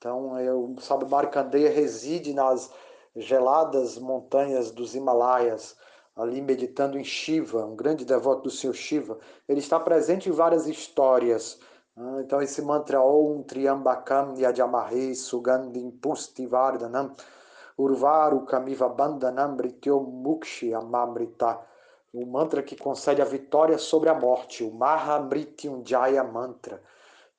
Então, 0.00 0.40
eu, 0.40 0.74
sabe, 0.80 1.04
Markandeya 1.04 1.68
reside 1.68 2.32
nas 2.32 2.72
geladas 3.14 3.98
montanhas 3.98 4.70
dos 4.70 4.94
Himalaias, 4.94 5.76
ali 6.16 6.40
meditando 6.40 6.98
em 6.98 7.04
Shiva, 7.04 7.66
um 7.66 7.76
grande 7.76 8.06
devoto 8.06 8.44
do 8.44 8.50
Senhor 8.50 8.72
Shiva. 8.72 9.18
Ele 9.46 9.58
está 9.60 9.78
presente 9.78 10.30
em 10.30 10.32
várias 10.32 10.66
histórias. 10.66 11.60
Né? 11.94 12.22
Então, 12.24 12.40
esse 12.40 12.62
mantra 12.62 13.02
Om 13.02 13.42
Triambakam 13.42 14.38
Yajamahe 14.38 15.14
Sugandhim 15.14 15.90
Pustivardhanam 15.90 17.14
Urvaru 17.76 18.46
Kamiva 18.46 18.88
Bandhanam 18.88 19.54
Brityo 19.54 20.00
Mukshi 20.00 20.72
Amamrita. 20.72 21.60
O 22.10 22.24
mantra 22.24 22.62
que 22.62 22.74
concede 22.74 23.20
a 23.20 23.26
vitória 23.26 23.76
sobre 23.76 24.08
a 24.08 24.14
morte, 24.14 24.64
o 24.64 24.72
Mahamrityunjaya 24.72 26.24
Mantra. 26.24 26.82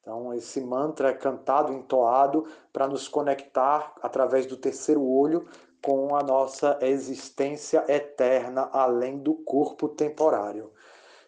Então, 0.01 0.33
esse 0.33 0.59
mantra 0.59 1.09
é 1.09 1.13
cantado, 1.13 1.71
entoado, 1.71 2.47
para 2.73 2.87
nos 2.87 3.07
conectar 3.07 3.93
através 4.01 4.47
do 4.47 4.57
terceiro 4.57 5.03
olho 5.03 5.47
com 5.83 6.15
a 6.15 6.23
nossa 6.23 6.77
existência 6.81 7.85
eterna 7.87 8.69
além 8.73 9.19
do 9.19 9.33
corpo 9.33 9.87
temporário. 9.87 10.71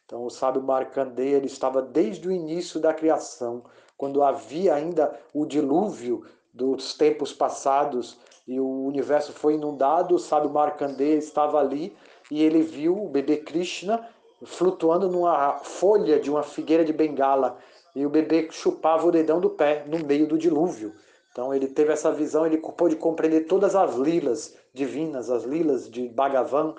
Então, 0.06 0.26
o 0.26 0.30
sábio 0.30 0.62
Markandeya 0.62 1.38
ele 1.38 1.48
estava 1.48 1.82
desde 1.82 2.28
o 2.28 2.32
início 2.32 2.80
da 2.80 2.94
criação, 2.94 3.64
quando 3.96 4.24
havia 4.24 4.74
ainda 4.74 5.20
o 5.34 5.46
dilúvio 5.46 6.26
dos 6.54 6.96
tempos 6.96 7.32
passados 7.32 8.20
e 8.48 8.60
o 8.60 8.86
universo 8.86 9.32
foi 9.32 9.54
inundado, 9.54 10.16
o 10.16 10.20
sábio 10.20 10.50
Markandeya 10.50 11.18
estava 11.18 11.60
ali 11.60 11.96
e 12.30 12.44
ele 12.44 12.62
viu 12.62 13.06
o 13.06 13.10
bebê 13.10 13.38
Krishna 13.38 14.08
flutuando 14.44 15.10
numa 15.10 15.60
folha 15.60 16.20
de 16.20 16.30
uma 16.30 16.44
figueira 16.44 16.84
de 16.84 16.92
bengala 16.92 17.58
e 17.96 18.06
o 18.06 18.10
bebê 18.10 18.48
chupava 18.52 19.08
o 19.08 19.12
dedão 19.12 19.40
do 19.40 19.50
pé 19.50 19.86
no 19.88 20.06
meio 20.06 20.28
do 20.28 20.38
dilúvio. 20.38 20.94
Então 21.32 21.54
ele 21.54 21.68
teve 21.68 21.92
essa 21.92 22.12
visão, 22.12 22.46
ele 22.46 22.58
pôde 22.58 22.96
compreender 22.96 23.42
todas 23.42 23.76
as 23.76 23.96
lilas 23.96 24.56
divinas, 24.74 25.30
as 25.30 25.44
lilas 25.44 25.90
de 25.90 26.08
Bhagavan 26.08 26.76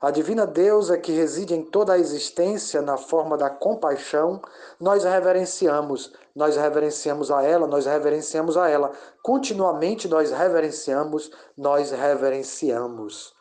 a 0.00 0.12
divina 0.12 0.46
deusa 0.46 0.96
que 0.96 1.10
reside 1.10 1.54
em 1.54 1.62
toda 1.62 1.94
a 1.94 1.98
existência 1.98 2.80
na 2.80 2.96
forma 2.96 3.36
da 3.36 3.50
compaixão, 3.50 4.40
nós 4.78 5.02
reverenciamos, 5.02 6.12
nós 6.36 6.56
reverenciamos 6.56 7.32
a 7.32 7.42
ela, 7.42 7.66
nós 7.66 7.84
reverenciamos 7.84 8.56
a 8.56 8.68
ela. 8.68 8.92
Continuamente 9.22 10.06
nós 10.06 10.30
reverenciamos, 10.30 11.32
nós 11.56 11.90
reverenciamos. 11.90 13.34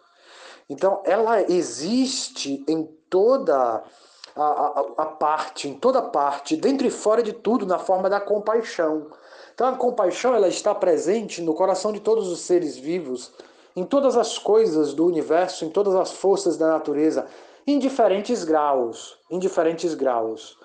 Então, 0.68 1.02
ela 1.06 1.42
existe 1.44 2.66
em 2.68 2.86
toda 3.08 3.56
a, 3.56 3.84
a, 4.44 4.86
a, 4.98 5.06
parte, 5.06 5.68
em 5.68 5.74
toda 5.74 6.02
parte, 6.02 6.56
dentro 6.56 6.86
e 6.86 6.92
fora 6.92 7.24
de 7.24 7.34
tudo, 7.34 7.66
na 7.66 7.80
forma 7.80 8.10
da 8.10 8.20
compaixão. 8.20 9.08
Então, 9.54 9.68
a 9.68 9.76
compaixão 9.76 10.36
ela 10.36 10.48
está 10.48 10.74
presente 10.76 11.42
no 11.42 11.54
coração 11.54 11.92
de 11.92 12.00
todos 12.00 12.28
os 12.28 12.42
seres 12.42 12.78
vivos, 12.78 13.32
em 13.76 13.84
todas 13.84 14.18
as 14.18 14.38
coisas 14.38 14.94
do 14.94 15.06
universo, 15.06 15.66
em 15.66 15.70
todas 15.70 15.96
as 15.96 16.12
forças 16.12 16.58
da 16.58 16.68
natureza, 16.68 17.28
em 17.66 17.80
diferentes 17.80 18.44
graus, 18.44 19.18
em 19.30 19.40
diferentes 19.40 19.94
graus. 19.94 20.58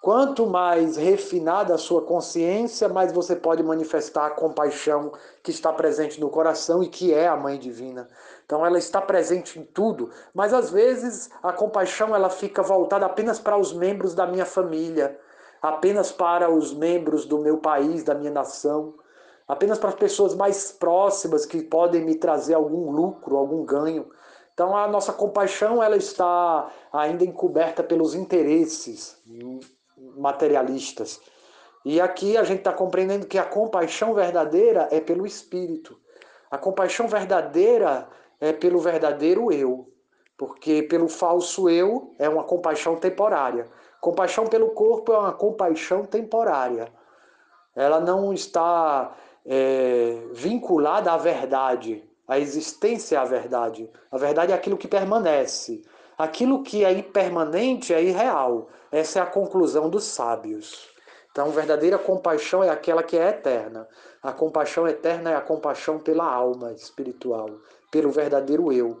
Quanto 0.00 0.46
mais 0.46 0.96
refinada 0.96 1.74
a 1.74 1.78
sua 1.78 2.02
consciência, 2.02 2.88
mais 2.88 3.12
você 3.12 3.34
pode 3.34 3.62
manifestar 3.62 4.26
a 4.26 4.30
compaixão 4.30 5.12
que 5.42 5.50
está 5.50 5.72
presente 5.72 6.20
no 6.20 6.30
coração 6.30 6.82
e 6.82 6.88
que 6.88 7.12
é 7.12 7.26
a 7.26 7.36
Mãe 7.36 7.58
Divina. 7.58 8.08
Então 8.46 8.64
ela 8.64 8.78
está 8.78 9.00
presente 9.02 9.58
em 9.58 9.64
tudo, 9.64 10.10
mas 10.32 10.54
às 10.54 10.70
vezes 10.70 11.28
a 11.42 11.52
compaixão 11.52 12.14
ela 12.14 12.30
fica 12.30 12.62
voltada 12.62 13.06
apenas 13.06 13.40
para 13.40 13.58
os 13.58 13.72
membros 13.72 14.14
da 14.14 14.26
minha 14.26 14.46
família, 14.46 15.18
apenas 15.60 16.12
para 16.12 16.48
os 16.48 16.72
membros 16.72 17.26
do 17.26 17.38
meu 17.38 17.58
país, 17.58 18.04
da 18.04 18.14
minha 18.14 18.30
nação 18.30 18.94
apenas 19.48 19.78
para 19.78 19.88
as 19.88 19.94
pessoas 19.94 20.34
mais 20.34 20.70
próximas 20.70 21.46
que 21.46 21.62
podem 21.62 22.04
me 22.04 22.14
trazer 22.14 22.52
algum 22.52 22.90
lucro, 22.90 23.36
algum 23.36 23.64
ganho. 23.64 24.06
Então 24.52 24.76
a 24.76 24.86
nossa 24.86 25.12
compaixão 25.12 25.82
ela 25.82 25.96
está 25.96 26.70
ainda 26.92 27.24
encoberta 27.24 27.82
pelos 27.82 28.14
interesses 28.14 29.16
materialistas. 30.16 31.20
E 31.84 32.00
aqui 32.00 32.36
a 32.36 32.44
gente 32.44 32.58
está 32.58 32.72
compreendendo 32.72 33.26
que 33.26 33.38
a 33.38 33.44
compaixão 33.44 34.12
verdadeira 34.14 34.88
é 34.90 35.00
pelo 35.00 35.26
Espírito. 35.26 35.98
A 36.50 36.58
compaixão 36.58 37.08
verdadeira 37.08 38.08
é 38.40 38.52
pelo 38.52 38.78
verdadeiro 38.78 39.52
eu. 39.52 39.88
Porque 40.36 40.82
pelo 40.82 41.08
falso 41.08 41.68
eu 41.68 42.14
é 42.18 42.28
uma 42.28 42.44
compaixão 42.44 42.96
temporária. 42.96 43.66
Compaixão 44.00 44.46
pelo 44.46 44.70
corpo 44.70 45.12
é 45.12 45.18
uma 45.18 45.32
compaixão 45.32 46.04
temporária. 46.04 46.92
Ela 47.74 48.00
não 48.00 48.32
está 48.32 49.16
é, 49.44 50.18
vinculada 50.32 51.12
à 51.12 51.16
verdade. 51.16 52.04
A 52.26 52.38
existência 52.38 53.16
é 53.16 53.18
a 53.18 53.24
verdade. 53.24 53.90
A 54.12 54.18
verdade 54.18 54.52
é 54.52 54.54
aquilo 54.54 54.76
que 54.76 54.86
permanece. 54.86 55.82
Aquilo 56.16 56.62
que 56.62 56.84
é 56.84 56.92
impermanente 56.92 57.92
é 57.92 58.02
irreal. 58.02 58.68
Essa 58.90 59.18
é 59.18 59.22
a 59.22 59.26
conclusão 59.26 59.90
dos 59.90 60.04
sábios. 60.04 60.88
Então, 61.30 61.50
verdadeira 61.50 61.98
compaixão 61.98 62.64
é 62.64 62.70
aquela 62.70 63.02
que 63.02 63.16
é 63.16 63.28
eterna. 63.28 63.86
A 64.22 64.32
compaixão 64.32 64.88
eterna 64.88 65.30
é 65.30 65.36
a 65.36 65.40
compaixão 65.40 65.98
pela 65.98 66.24
alma 66.24 66.72
espiritual, 66.72 67.48
pelo 67.90 68.10
verdadeiro 68.10 68.72
eu. 68.72 69.00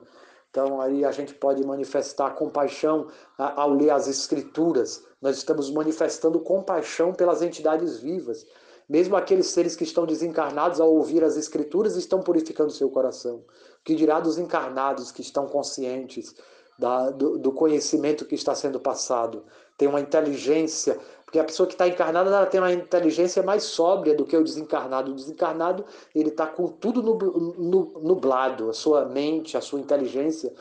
Então, 0.50 0.80
aí 0.80 1.04
a 1.04 1.10
gente 1.10 1.34
pode 1.34 1.64
manifestar 1.66 2.30
compaixão 2.30 3.08
ao 3.36 3.70
ler 3.70 3.90
as 3.90 4.08
Escrituras. 4.08 5.04
Nós 5.20 5.36
estamos 5.36 5.70
manifestando 5.70 6.40
compaixão 6.40 7.12
pelas 7.12 7.42
entidades 7.42 7.98
vivas. 7.98 8.46
Mesmo 8.88 9.16
aqueles 9.16 9.48
seres 9.48 9.76
que 9.76 9.84
estão 9.84 10.06
desencarnados, 10.06 10.80
ao 10.80 10.92
ouvir 10.94 11.22
as 11.22 11.36
Escrituras, 11.36 11.96
estão 11.96 12.20
purificando 12.20 12.70
seu 12.70 12.88
coração. 12.88 13.36
O 13.36 13.84
que 13.84 13.94
dirá 13.94 14.20
dos 14.20 14.38
encarnados 14.38 15.12
que 15.12 15.20
estão 15.20 15.46
conscientes 15.46 16.34
da, 16.78 17.10
do, 17.10 17.38
do, 17.38 17.52
conhecimento 17.52 18.24
que 18.24 18.34
está 18.34 18.54
sendo 18.54 18.80
passado? 18.80 19.44
Tem 19.78 19.88
uma 19.88 20.00
inteligência, 20.00 20.98
porque 21.24 21.38
a 21.38 21.44
pessoa 21.44 21.68
que 21.68 21.74
está 21.74 21.86
encarnada 21.86 22.28
ela 22.28 22.46
tem 22.46 22.60
uma 22.60 22.72
inteligência 22.72 23.44
mais 23.44 23.62
sóbria 23.62 24.12
do 24.12 24.24
que 24.24 24.36
o 24.36 24.42
desencarnado. 24.42 25.12
O 25.12 25.14
desencarnado 25.14 25.84
ele 26.12 26.30
está 26.30 26.48
com 26.48 26.66
tudo 26.66 27.00
nublado, 27.00 28.68
a 28.68 28.72
sua 28.72 29.04
mente, 29.04 29.56
a 29.56 29.60
sua 29.60 29.78
inteligência 29.78 30.52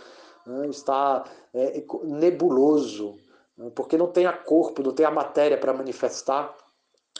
né, 0.45 0.67
está 0.67 1.23
é, 1.51 1.83
nebuloso, 2.03 3.17
né, 3.57 3.71
porque 3.73 3.97
não 3.97 4.07
tem 4.07 4.27
a 4.27 4.33
corpo, 4.33 4.83
não 4.83 4.93
tem 4.93 5.05
a 5.05 5.11
matéria 5.11 5.57
para 5.57 5.73
manifestar. 5.73 6.55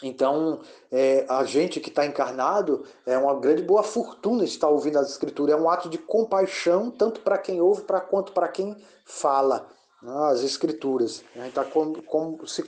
Então, 0.03 0.59
é, 0.91 1.25
a 1.27 1.43
gente 1.43 1.79
que 1.79 1.89
está 1.89 2.05
encarnado 2.05 2.83
é 3.07 3.17
uma 3.17 3.33
grande 3.39 3.63
boa 3.63 3.81
fortuna 3.81 4.43
estar 4.43 4.69
ouvindo 4.69 4.99
as 4.99 5.09
escrituras. 5.09 5.55
É 5.55 5.59
um 5.59 5.67
ato 5.67 5.89
de 5.89 5.97
compaixão, 5.97 6.91
tanto 6.91 7.21
para 7.21 7.39
quem 7.39 7.59
ouve 7.59 7.81
pra, 7.81 7.99
quanto 7.99 8.31
para 8.31 8.47
quem 8.47 8.77
fala 9.03 9.67
as 10.03 10.41
escrituras. 10.41 11.23
A 11.35 11.39
gente 11.39 11.49
está 11.49 11.63
com, 11.63 11.93
com, 11.93 12.45
se 12.45 12.63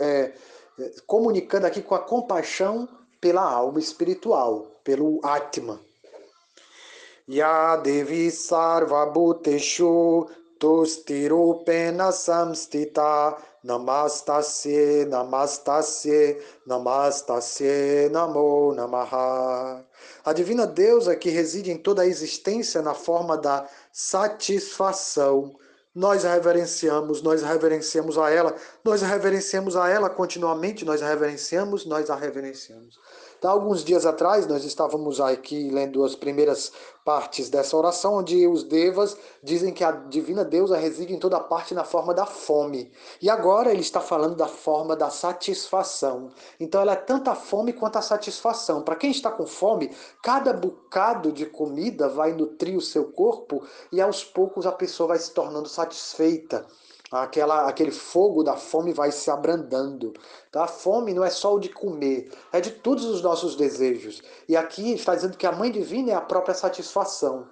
é, 0.00 0.32
é, 0.78 0.92
comunicando 1.06 1.66
aqui 1.66 1.82
com 1.82 1.94
a 1.94 2.00
compaixão 2.00 2.88
pela 3.20 3.42
alma 3.42 3.78
espiritual, 3.78 4.66
pelo 4.82 5.20
Atma. 5.22 5.80
Ya 7.28 7.76
Devi 7.76 8.30
Sarva 8.30 9.06
Bhuteshu 9.06 10.28
Tustirupena 10.58 12.10
Samstita 12.10 13.36
Namastasye, 13.64 15.06
Namastasye, 15.06 16.36
Namastasye, 16.66 18.08
Namo 18.10 18.74
Namaha. 18.74 19.84
A 20.24 20.32
divina 20.32 20.66
deusa 20.66 21.14
que 21.14 21.30
reside 21.30 21.70
em 21.70 21.78
toda 21.78 22.02
a 22.02 22.06
existência 22.06 22.82
na 22.82 22.92
forma 22.92 23.36
da 23.36 23.68
satisfação. 23.92 25.54
Nós 25.94 26.24
reverenciamos, 26.24 27.20
nós 27.20 27.42
reverenciamos 27.42 28.16
a 28.16 28.30
ela, 28.30 28.56
nós 28.82 29.02
reverenciamos 29.02 29.76
a 29.76 29.88
ela 29.88 30.08
continuamente, 30.08 30.84
nós 30.84 31.02
reverenciamos, 31.02 31.84
nós 31.84 32.08
a 32.08 32.16
reverenciamos. 32.16 32.98
Então, 33.42 33.50
alguns 33.50 33.82
dias 33.82 34.06
atrás, 34.06 34.46
nós 34.46 34.64
estávamos 34.64 35.20
aqui 35.20 35.68
lendo 35.68 36.04
as 36.04 36.14
primeiras 36.14 36.70
partes 37.04 37.50
dessa 37.50 37.76
oração, 37.76 38.18
onde 38.18 38.46
os 38.46 38.62
devas 38.62 39.16
dizem 39.42 39.74
que 39.74 39.82
a 39.82 39.90
divina 39.90 40.44
deusa 40.44 40.76
reside 40.76 41.12
em 41.12 41.18
toda 41.18 41.40
parte 41.40 41.74
na 41.74 41.82
forma 41.82 42.14
da 42.14 42.24
fome. 42.24 42.92
E 43.20 43.28
agora 43.28 43.72
ele 43.72 43.80
está 43.80 44.00
falando 44.00 44.36
da 44.36 44.46
forma 44.46 44.94
da 44.94 45.10
satisfação. 45.10 46.30
Então, 46.60 46.80
ela 46.80 46.92
é 46.92 46.94
tanto 46.94 47.30
a 47.30 47.34
fome 47.34 47.72
quanto 47.72 47.98
a 47.98 48.02
satisfação. 48.02 48.80
Para 48.80 48.94
quem 48.94 49.10
está 49.10 49.28
com 49.28 49.44
fome, 49.44 49.90
cada 50.22 50.52
bocado 50.52 51.32
de 51.32 51.44
comida 51.44 52.08
vai 52.08 52.32
nutrir 52.34 52.76
o 52.76 52.80
seu 52.80 53.10
corpo 53.10 53.66
e 53.90 54.00
aos 54.00 54.22
poucos 54.22 54.66
a 54.66 54.70
pessoa 54.70 55.08
vai 55.08 55.18
se 55.18 55.32
tornando 55.32 55.68
satisfeita 55.68 56.64
aquela, 57.12 57.68
aquele 57.68 57.90
fogo 57.90 58.42
da 58.42 58.56
fome 58.56 58.92
vai 58.92 59.12
se 59.12 59.30
abrandando. 59.30 60.14
Tá? 60.50 60.64
A 60.64 60.68
fome 60.68 61.12
não 61.12 61.22
é 61.22 61.28
só 61.30 61.54
o 61.54 61.60
de 61.60 61.68
comer, 61.68 62.32
é 62.50 62.60
de 62.60 62.70
todos 62.70 63.04
os 63.04 63.20
nossos 63.20 63.54
desejos. 63.54 64.22
E 64.48 64.56
aqui 64.56 64.92
está 64.92 65.14
dizendo 65.14 65.36
que 65.36 65.46
a 65.46 65.52
mãe 65.52 65.70
divina 65.70 66.12
é 66.12 66.14
a 66.14 66.20
própria 66.20 66.54
satisfação. 66.54 67.46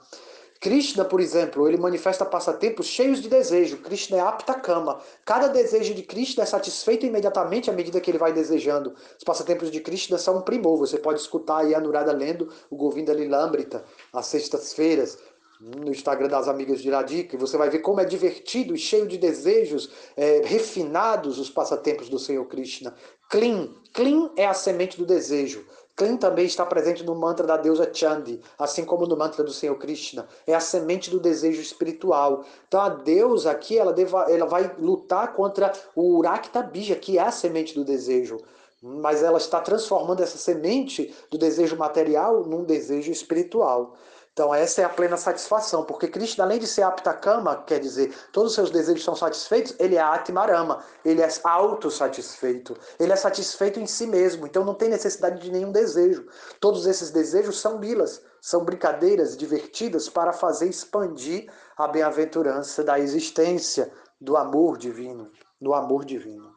Krishna, 0.60 1.06
por 1.06 1.22
exemplo, 1.22 1.66
ele 1.66 1.78
manifesta 1.78 2.22
passatempos 2.22 2.84
cheios 2.84 3.22
de 3.22 3.30
desejo. 3.30 3.78
Krishna 3.78 4.18
é 4.18 4.20
apta 4.20 4.52
cama. 4.52 5.00
Cada 5.24 5.48
desejo 5.48 5.94
de 5.94 6.02
Krishna 6.02 6.42
é 6.42 6.46
satisfeito 6.46 7.06
imediatamente 7.06 7.70
à 7.70 7.72
medida 7.72 7.98
que 7.98 8.10
ele 8.10 8.18
vai 8.18 8.30
desejando. 8.30 8.94
Os 9.16 9.24
passatempos 9.24 9.70
de 9.70 9.80
Krishna 9.80 10.18
são 10.18 10.36
um 10.36 10.42
primor. 10.42 10.76
Você 10.76 10.98
pode 10.98 11.18
escutar 11.18 11.60
aí 11.60 11.74
a 11.74 11.80
Nurada 11.80 12.12
lendo 12.12 12.52
o 12.68 12.76
Govinda 12.76 13.14
Lilambrita 13.14 13.82
às 14.12 14.26
sextas-feiras 14.26 15.16
no 15.60 15.90
Instagram 15.90 16.28
das 16.28 16.48
amigas 16.48 16.80
de 16.80 16.88
Iradica, 16.88 17.36
você 17.36 17.56
vai 17.58 17.68
ver 17.68 17.80
como 17.80 18.00
é 18.00 18.04
divertido 18.04 18.74
e 18.74 18.78
cheio 18.78 19.06
de 19.06 19.18
desejos 19.18 19.90
é, 20.16 20.40
refinados 20.44 21.38
os 21.38 21.50
passatempos 21.50 22.08
do 22.08 22.18
Senhor 22.18 22.44
Krishna. 22.46 22.94
Clean, 23.28 23.68
clean 23.92 24.30
é 24.36 24.46
a 24.46 24.54
semente 24.54 24.96
do 24.96 25.04
desejo. 25.04 25.66
Clean 25.94 26.16
também 26.16 26.46
está 26.46 26.64
presente 26.64 27.04
no 27.04 27.14
mantra 27.14 27.46
da 27.46 27.58
deusa 27.58 27.90
Chandi, 27.92 28.40
assim 28.58 28.86
como 28.86 29.06
no 29.06 29.18
mantra 29.18 29.44
do 29.44 29.52
Senhor 29.52 29.76
Krishna. 29.76 30.26
É 30.46 30.54
a 30.54 30.60
semente 30.60 31.10
do 31.10 31.20
desejo 31.20 31.60
espiritual. 31.60 32.42
Então 32.66 32.80
a 32.80 32.88
deusa 32.88 33.50
aqui, 33.50 33.76
ela, 33.76 33.92
deva, 33.92 34.26
ela 34.30 34.46
vai 34.46 34.74
lutar 34.78 35.34
contra 35.34 35.70
o 35.94 36.16
Urakta 36.16 36.62
Bija, 36.62 36.96
que 36.96 37.18
é 37.18 37.22
a 37.22 37.30
semente 37.30 37.74
do 37.74 37.84
desejo. 37.84 38.38
mas 38.82 39.22
ela 39.22 39.36
está 39.36 39.60
transformando 39.60 40.22
essa 40.22 40.38
semente 40.38 41.14
do 41.30 41.36
desejo 41.36 41.76
material 41.76 42.44
num 42.46 42.64
desejo 42.64 43.12
espiritual. 43.12 43.94
Então, 44.40 44.54
essa 44.54 44.80
é 44.80 44.84
a 44.84 44.88
plena 44.88 45.18
satisfação, 45.18 45.84
porque 45.84 46.08
Krishna, 46.08 46.44
além 46.44 46.58
de 46.58 46.66
ser 46.66 46.80
aptakama, 46.80 47.62
quer 47.66 47.78
dizer, 47.78 48.16
todos 48.32 48.52
os 48.52 48.54
seus 48.54 48.70
desejos 48.70 49.04
são 49.04 49.14
satisfeitos, 49.14 49.74
ele 49.78 49.96
é 49.96 50.00
atmarama, 50.00 50.82
ele 51.04 51.20
é 51.20 51.28
autossatisfeito, 51.44 52.74
ele 52.98 53.12
é 53.12 53.16
satisfeito 53.16 53.78
em 53.78 53.86
si 53.86 54.06
mesmo, 54.06 54.46
então 54.46 54.64
não 54.64 54.72
tem 54.72 54.88
necessidade 54.88 55.42
de 55.42 55.52
nenhum 55.52 55.70
desejo. 55.70 56.26
Todos 56.58 56.86
esses 56.86 57.10
desejos 57.10 57.60
são 57.60 57.76
bilas, 57.76 58.22
são 58.40 58.64
brincadeiras 58.64 59.36
divertidas 59.36 60.08
para 60.08 60.32
fazer 60.32 60.70
expandir 60.70 61.52
a 61.76 61.86
bem-aventurança 61.86 62.82
da 62.82 62.98
existência, 62.98 63.92
do 64.18 64.38
amor 64.38 64.78
divino, 64.78 65.30
do 65.60 65.74
amor 65.74 66.02
divino. 66.02 66.49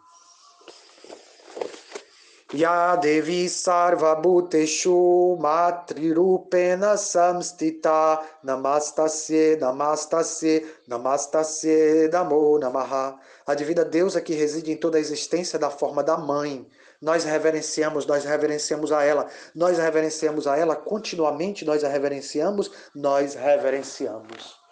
Ya 2.54 2.96
Devi 2.96 3.50
Sarvabhuteshu 3.50 5.40
Matrirupena 5.42 6.96
Samstita 6.96 8.22
Namastasye 8.44 9.58
Namastasye 9.60 10.64
Namastasye 10.88 12.12
Namo 12.12 12.60
Namaha 12.60 13.18
A 13.48 13.56
divina 13.56 13.84
deusa 13.84 14.22
que 14.22 14.36
reside 14.36 14.72
em 14.72 14.78
toda 14.78 15.00
a 15.00 15.02
existência 15.02 15.58
da 15.58 15.72
forma 15.72 16.04
da 16.04 16.16
mãe. 16.16 16.70
Nós 17.02 17.24
reverenciamos, 17.24 18.06
nós 18.06 18.24
reverenciamos 18.24 18.92
a 18.92 19.04
ela, 19.04 19.28
nós 19.56 19.80
reverenciamos 19.80 20.46
a 20.46 20.56
ela 20.56 20.76
continuamente, 20.76 21.66
nós 21.66 21.84
a 21.84 21.90
reverenciamos, 21.90 22.72
nós 22.94 23.34
reverenciamos. 23.34 24.63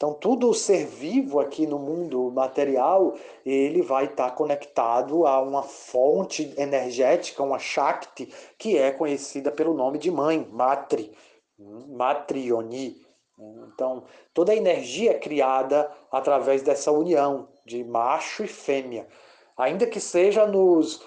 Então, 0.00 0.14
todo 0.14 0.54
ser 0.54 0.86
vivo 0.86 1.40
aqui 1.40 1.66
no 1.66 1.78
mundo 1.78 2.30
material, 2.30 3.14
ele 3.44 3.82
vai 3.82 4.06
estar 4.06 4.30
conectado 4.30 5.26
a 5.26 5.42
uma 5.42 5.62
fonte 5.62 6.54
energética, 6.56 7.42
uma 7.42 7.58
Shakti, 7.58 8.32
que 8.56 8.78
é 8.78 8.92
conhecida 8.92 9.52
pelo 9.52 9.74
nome 9.74 9.98
de 9.98 10.10
mãe, 10.10 10.48
Matri, 10.50 11.12
Matrioni. 11.58 12.96
Então, 13.38 14.04
toda 14.32 14.52
a 14.52 14.56
energia 14.56 15.10
é 15.10 15.18
criada 15.18 15.90
através 16.10 16.62
dessa 16.62 16.90
união 16.90 17.50
de 17.66 17.84
macho 17.84 18.42
e 18.42 18.48
fêmea, 18.48 19.06
ainda 19.54 19.86
que 19.86 20.00
seja 20.00 20.46
nos 20.46 21.04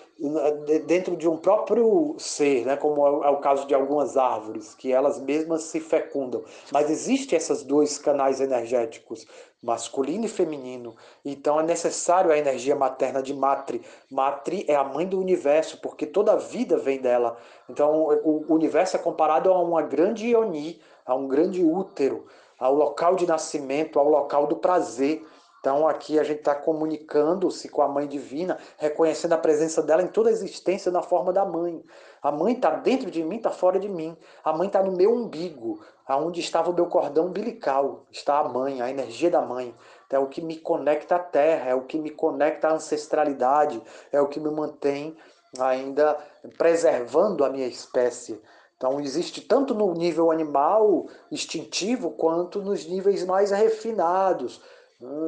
dentro 0.86 1.18
de 1.18 1.28
um 1.28 1.36
próprio 1.36 2.16
ser, 2.18 2.66
né, 2.66 2.78
como 2.78 3.24
é 3.24 3.30
o 3.30 3.38
caso 3.38 3.68
de 3.68 3.76
algumas 3.76 4.16
árvores, 4.16 4.74
que 4.74 4.92
elas 4.92 5.20
mesmas 5.20 5.64
se 5.64 5.80
fecundam. 5.80 6.44
Mas 6.72 6.90
existem 6.90 7.36
esses 7.36 7.64
dois 7.64 7.98
canais 7.98 8.40
energéticos, 8.40 9.28
masculino 9.62 10.26
e 10.26 10.30
feminino. 10.30 10.96
Então 11.26 11.60
é 11.60 11.64
necessário 11.64 12.32
a 12.32 12.38
energia 12.38 12.76
materna 12.76 13.22
de 13.22 13.34
Matri. 13.34 13.82
Matri 14.10 14.66
é 14.68 14.76
a 14.76 14.84
mãe 14.84 15.06
do 15.06 15.20
universo, 15.20 15.80
porque 15.82 16.06
toda 16.06 16.34
a 16.34 16.38
vida 16.38 16.78
vem 16.78 17.02
dela. 17.02 17.38
Então 17.70 18.08
o 18.24 18.46
universo 18.54 18.96
é 18.96 19.00
comparado 19.00 19.52
a 19.52 19.62
uma 19.62 19.82
grande 19.82 20.28
Ioni, 20.28 20.82
a 21.06 21.16
um 21.16 21.28
grande 21.28 21.64
útero, 21.64 22.26
ao 22.58 22.74
local 22.74 23.16
de 23.16 23.28
nascimento, 23.28 24.00
ao 24.00 24.08
local 24.08 24.48
do 24.48 24.56
prazer. 24.56 25.26
Então 25.63 25.88
aqui 25.88 26.19
a 26.19 26.26
gente 26.26 26.39
está 26.39 26.54
comunicando-se 26.54 27.69
com 27.69 27.82
a 27.82 27.88
Mãe 27.88 28.06
Divina, 28.06 28.58
reconhecendo 28.78 29.32
a 29.32 29.38
presença 29.38 29.82
dela 29.82 30.02
em 30.02 30.08
toda 30.08 30.28
a 30.28 30.32
existência 30.34 30.91
na 30.91 31.02
forma 31.02 31.32
da 31.32 31.45
Mãe. 31.45 31.82
A 32.21 32.34
Mãe 32.34 32.54
está 32.54 32.71
dentro 32.71 33.10
de 33.10 33.23
mim, 33.23 33.38
está 33.38 33.49
fora 33.49 33.80
de 33.80 33.88
mim. 33.88 34.17
A 34.43 34.52
Mãe 34.52 34.67
está 34.67 34.84
no 34.84 34.91
meu 34.91 35.13
umbigo, 35.13 35.80
aonde 36.06 36.41
estava 36.41 36.69
o 36.69 36.73
meu 36.73 36.88
cordão 36.88 37.28
umbilical. 37.28 38.06
Está 38.12 38.39
a 38.39 38.49
Mãe, 38.49 38.82
a 38.82 38.89
energia 38.89 39.32
da 39.32 39.41
Mãe. 39.41 39.73
É 40.10 40.19
o 40.19 40.28
que 40.28 40.41
me 40.41 40.58
conecta 40.58 41.15
à 41.15 41.19
Terra, 41.19 41.69
é 41.69 41.73
o 41.73 41.84
que 41.84 41.97
me 41.97 42.10
conecta 42.10 42.67
à 42.67 42.73
ancestralidade, 42.73 43.82
é 44.12 44.19
o 44.19 44.28
que 44.28 44.41
me 44.41 44.52
mantém 44.52 45.15
ainda 45.58 46.17
preservando 46.58 47.45
a 47.45 47.49
minha 47.49 47.67
espécie. 47.67 48.38
Então, 48.76 48.99
existe 48.99 49.39
tanto 49.39 49.73
no 49.73 49.93
nível 49.93 50.30
animal, 50.30 51.08
instintivo, 51.32 52.12
quanto 52.12 52.62
nos 52.62 52.86
níveis 52.86 53.23
mais 53.23 53.49
refinados 53.52 54.62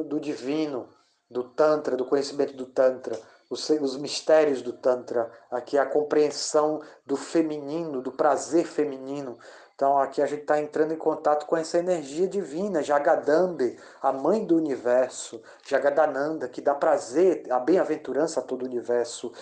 do 0.04 0.18
divino, 0.18 0.88
do 1.30 1.44
Tantra, 1.44 1.96
do 1.96 2.04
conhecimento 2.04 2.54
do 2.54 2.66
Tantra, 2.66 3.18
os, 3.50 3.68
os 3.68 3.96
mistérios 3.96 4.62
do 4.62 4.72
Tantra, 4.72 5.30
aqui 5.50 5.78
a 5.78 5.86
compreensão 5.86 6.80
do 7.04 7.16
feminino, 7.16 8.00
do 8.00 8.12
prazer 8.12 8.66
feminino. 8.66 9.38
Então 9.74 9.98
aqui 9.98 10.22
a 10.22 10.26
gente 10.26 10.42
está 10.42 10.58
entrando 10.60 10.94
em 10.94 10.98
contato 10.98 11.46
com 11.46 11.56
essa 11.56 11.78
energia 11.78 12.26
divina, 12.26 12.82
Jagadambe, 12.82 13.78
a 14.00 14.12
mãe 14.12 14.44
do 14.44 14.56
universo, 14.56 15.42
Jagadananda, 15.66 16.48
que 16.48 16.62
dá 16.62 16.74
prazer, 16.74 17.44
a 17.50 17.58
bem-aventurança 17.58 18.40
a 18.40 18.42
todo 18.42 18.62
o 18.62 18.66
universo. 18.66 19.32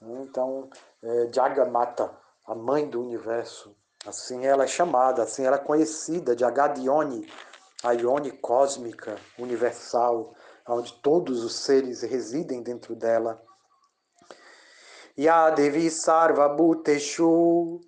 Então, 0.00 0.70
é, 1.02 1.28
Jagamata, 1.32 2.10
a 2.46 2.54
mãe 2.54 2.88
do 2.88 3.00
universo. 3.00 3.76
Assim 4.04 4.44
ela 4.44 4.64
é 4.64 4.66
chamada, 4.66 5.22
assim 5.22 5.44
ela 5.44 5.56
é 5.56 5.60
conhecida, 5.60 6.36
Jagadioni, 6.36 7.28
a 7.82 7.92
ione 7.92 8.30
cósmica, 8.30 9.16
universal, 9.38 10.34
onde 10.68 10.92
todos 11.02 11.42
os 11.42 11.54
seres 11.54 12.02
residem 12.02 12.62
dentro 12.62 12.94
dela. 12.94 13.42
Ya 15.16 15.50
Devi 15.50 15.90
Sarva 15.90 16.48
Bhuteshu 16.48 17.80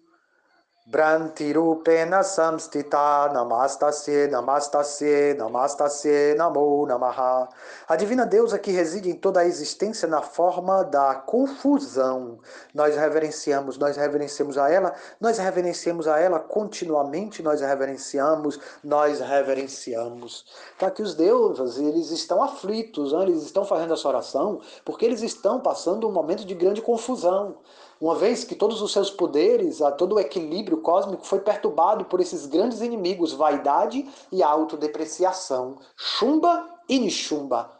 Brantirupena 0.86 2.22
samstita 2.22 3.30
namastasye 3.32 4.28
namastasye 4.28 5.32
namastasye 5.32 6.34
namo 6.36 6.84
namaha. 6.86 7.48
A 7.88 7.96
divina 7.96 8.26
deusa 8.26 8.58
que 8.58 8.70
reside 8.70 9.08
em 9.08 9.14
toda 9.14 9.40
a 9.40 9.46
existência 9.46 10.06
na 10.06 10.20
forma 10.20 10.84
da 10.84 11.14
confusão. 11.14 12.38
Nós 12.74 12.96
reverenciamos, 12.96 13.78
nós 13.78 13.96
reverenciamos 13.96 14.58
a 14.58 14.70
ela, 14.70 14.94
nós 15.18 15.38
reverenciamos 15.38 16.06
a 16.06 16.20
ela 16.20 16.38
continuamente, 16.38 17.42
nós 17.42 17.62
reverenciamos, 17.62 18.60
nós 18.84 19.20
reverenciamos. 19.20 20.44
Então 20.76 20.86
aqui 20.86 21.00
os 21.00 21.14
deuses, 21.14 21.78
eles 21.78 22.10
estão 22.10 22.42
aflitos, 22.42 23.14
né? 23.14 23.22
eles 23.22 23.42
estão 23.42 23.64
fazendo 23.64 23.94
essa 23.94 24.06
oração 24.06 24.60
porque 24.84 25.06
eles 25.06 25.22
estão 25.22 25.60
passando 25.60 26.06
um 26.06 26.12
momento 26.12 26.44
de 26.44 26.54
grande 26.54 26.82
confusão 26.82 27.56
uma 28.04 28.14
vez 28.14 28.44
que 28.44 28.54
todos 28.54 28.82
os 28.82 28.92
seus 28.92 29.10
poderes, 29.10 29.78
todo 29.96 30.16
o 30.16 30.20
equilíbrio 30.20 30.82
cósmico 30.82 31.24
foi 31.24 31.40
perturbado 31.40 32.04
por 32.04 32.20
esses 32.20 32.44
grandes 32.44 32.82
inimigos, 32.82 33.32
vaidade 33.32 34.06
e 34.30 34.42
autodepreciação, 34.42 35.78
chumba 35.96 36.68
e 36.86 36.98
nishumba. 36.98 37.70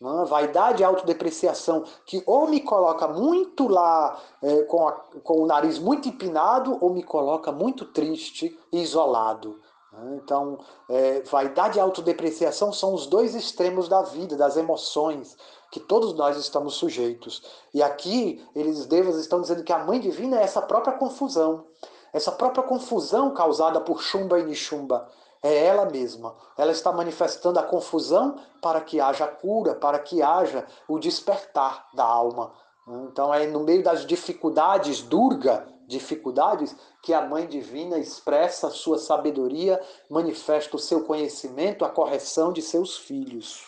Né? 0.00 0.24
Vaidade 0.26 0.80
e 0.80 0.84
autodepreciação, 0.86 1.84
que 2.06 2.22
ou 2.24 2.48
me 2.48 2.62
coloca 2.62 3.06
muito 3.08 3.68
lá 3.68 4.18
é, 4.42 4.62
com, 4.62 4.88
a, 4.88 4.92
com 5.22 5.42
o 5.42 5.46
nariz 5.46 5.78
muito 5.78 6.08
empinado, 6.08 6.78
ou 6.80 6.88
me 6.88 7.02
coloca 7.02 7.52
muito 7.52 7.84
triste 7.84 8.58
e 8.72 8.80
isolado. 8.80 9.60
Né? 9.94 10.20
Então, 10.22 10.58
é, 10.88 11.22
vaidade 11.22 11.78
e 11.78 11.80
autodepreciação 11.80 12.72
são 12.72 12.94
os 12.94 13.06
dois 13.06 13.34
extremos 13.34 13.88
da 13.88 14.02
vida, 14.02 14.36
das 14.36 14.56
emoções 14.56 15.36
que 15.70 15.80
todos 15.80 16.14
nós 16.14 16.36
estamos 16.36 16.74
sujeitos. 16.74 17.42
E 17.72 17.82
aqui 17.82 18.44
eles 18.54 18.86
devas 18.86 19.16
estão 19.16 19.40
dizendo 19.40 19.64
que 19.64 19.72
a 19.72 19.78
mãe 19.78 20.00
divina 20.00 20.38
é 20.38 20.42
essa 20.44 20.62
própria 20.62 20.96
confusão, 20.96 21.64
essa 22.12 22.30
própria 22.30 22.62
confusão 22.62 23.34
causada 23.34 23.80
por 23.80 24.00
Chumba 24.00 24.38
e 24.38 24.44
Nishumba. 24.44 25.08
É 25.42 25.66
ela 25.66 25.84
mesma. 25.84 26.36
Ela 26.56 26.72
está 26.72 26.90
manifestando 26.92 27.58
a 27.58 27.62
confusão 27.62 28.36
para 28.62 28.80
que 28.80 29.00
haja 29.00 29.26
cura, 29.26 29.74
para 29.74 29.98
que 29.98 30.22
haja 30.22 30.64
o 30.88 30.98
despertar 30.98 31.88
da 31.92 32.04
alma. 32.04 32.52
Então 32.86 33.32
é 33.34 33.46
no 33.46 33.60
meio 33.60 33.82
das 33.82 34.06
dificuldades, 34.06 35.02
Durga, 35.02 35.66
dificuldades, 35.86 36.74
que 37.02 37.12
a 37.12 37.26
Mãe 37.26 37.46
Divina 37.46 37.98
expressa 37.98 38.68
a 38.68 38.70
sua 38.70 38.98
sabedoria, 38.98 39.80
manifesta 40.10 40.76
o 40.76 40.78
seu 40.78 41.04
conhecimento, 41.04 41.84
a 41.84 41.90
correção 41.90 42.52
de 42.52 42.62
seus 42.62 42.96
filhos. 42.96 43.64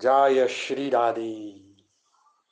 Jaya 0.00 0.48
Shri. 0.48 1.61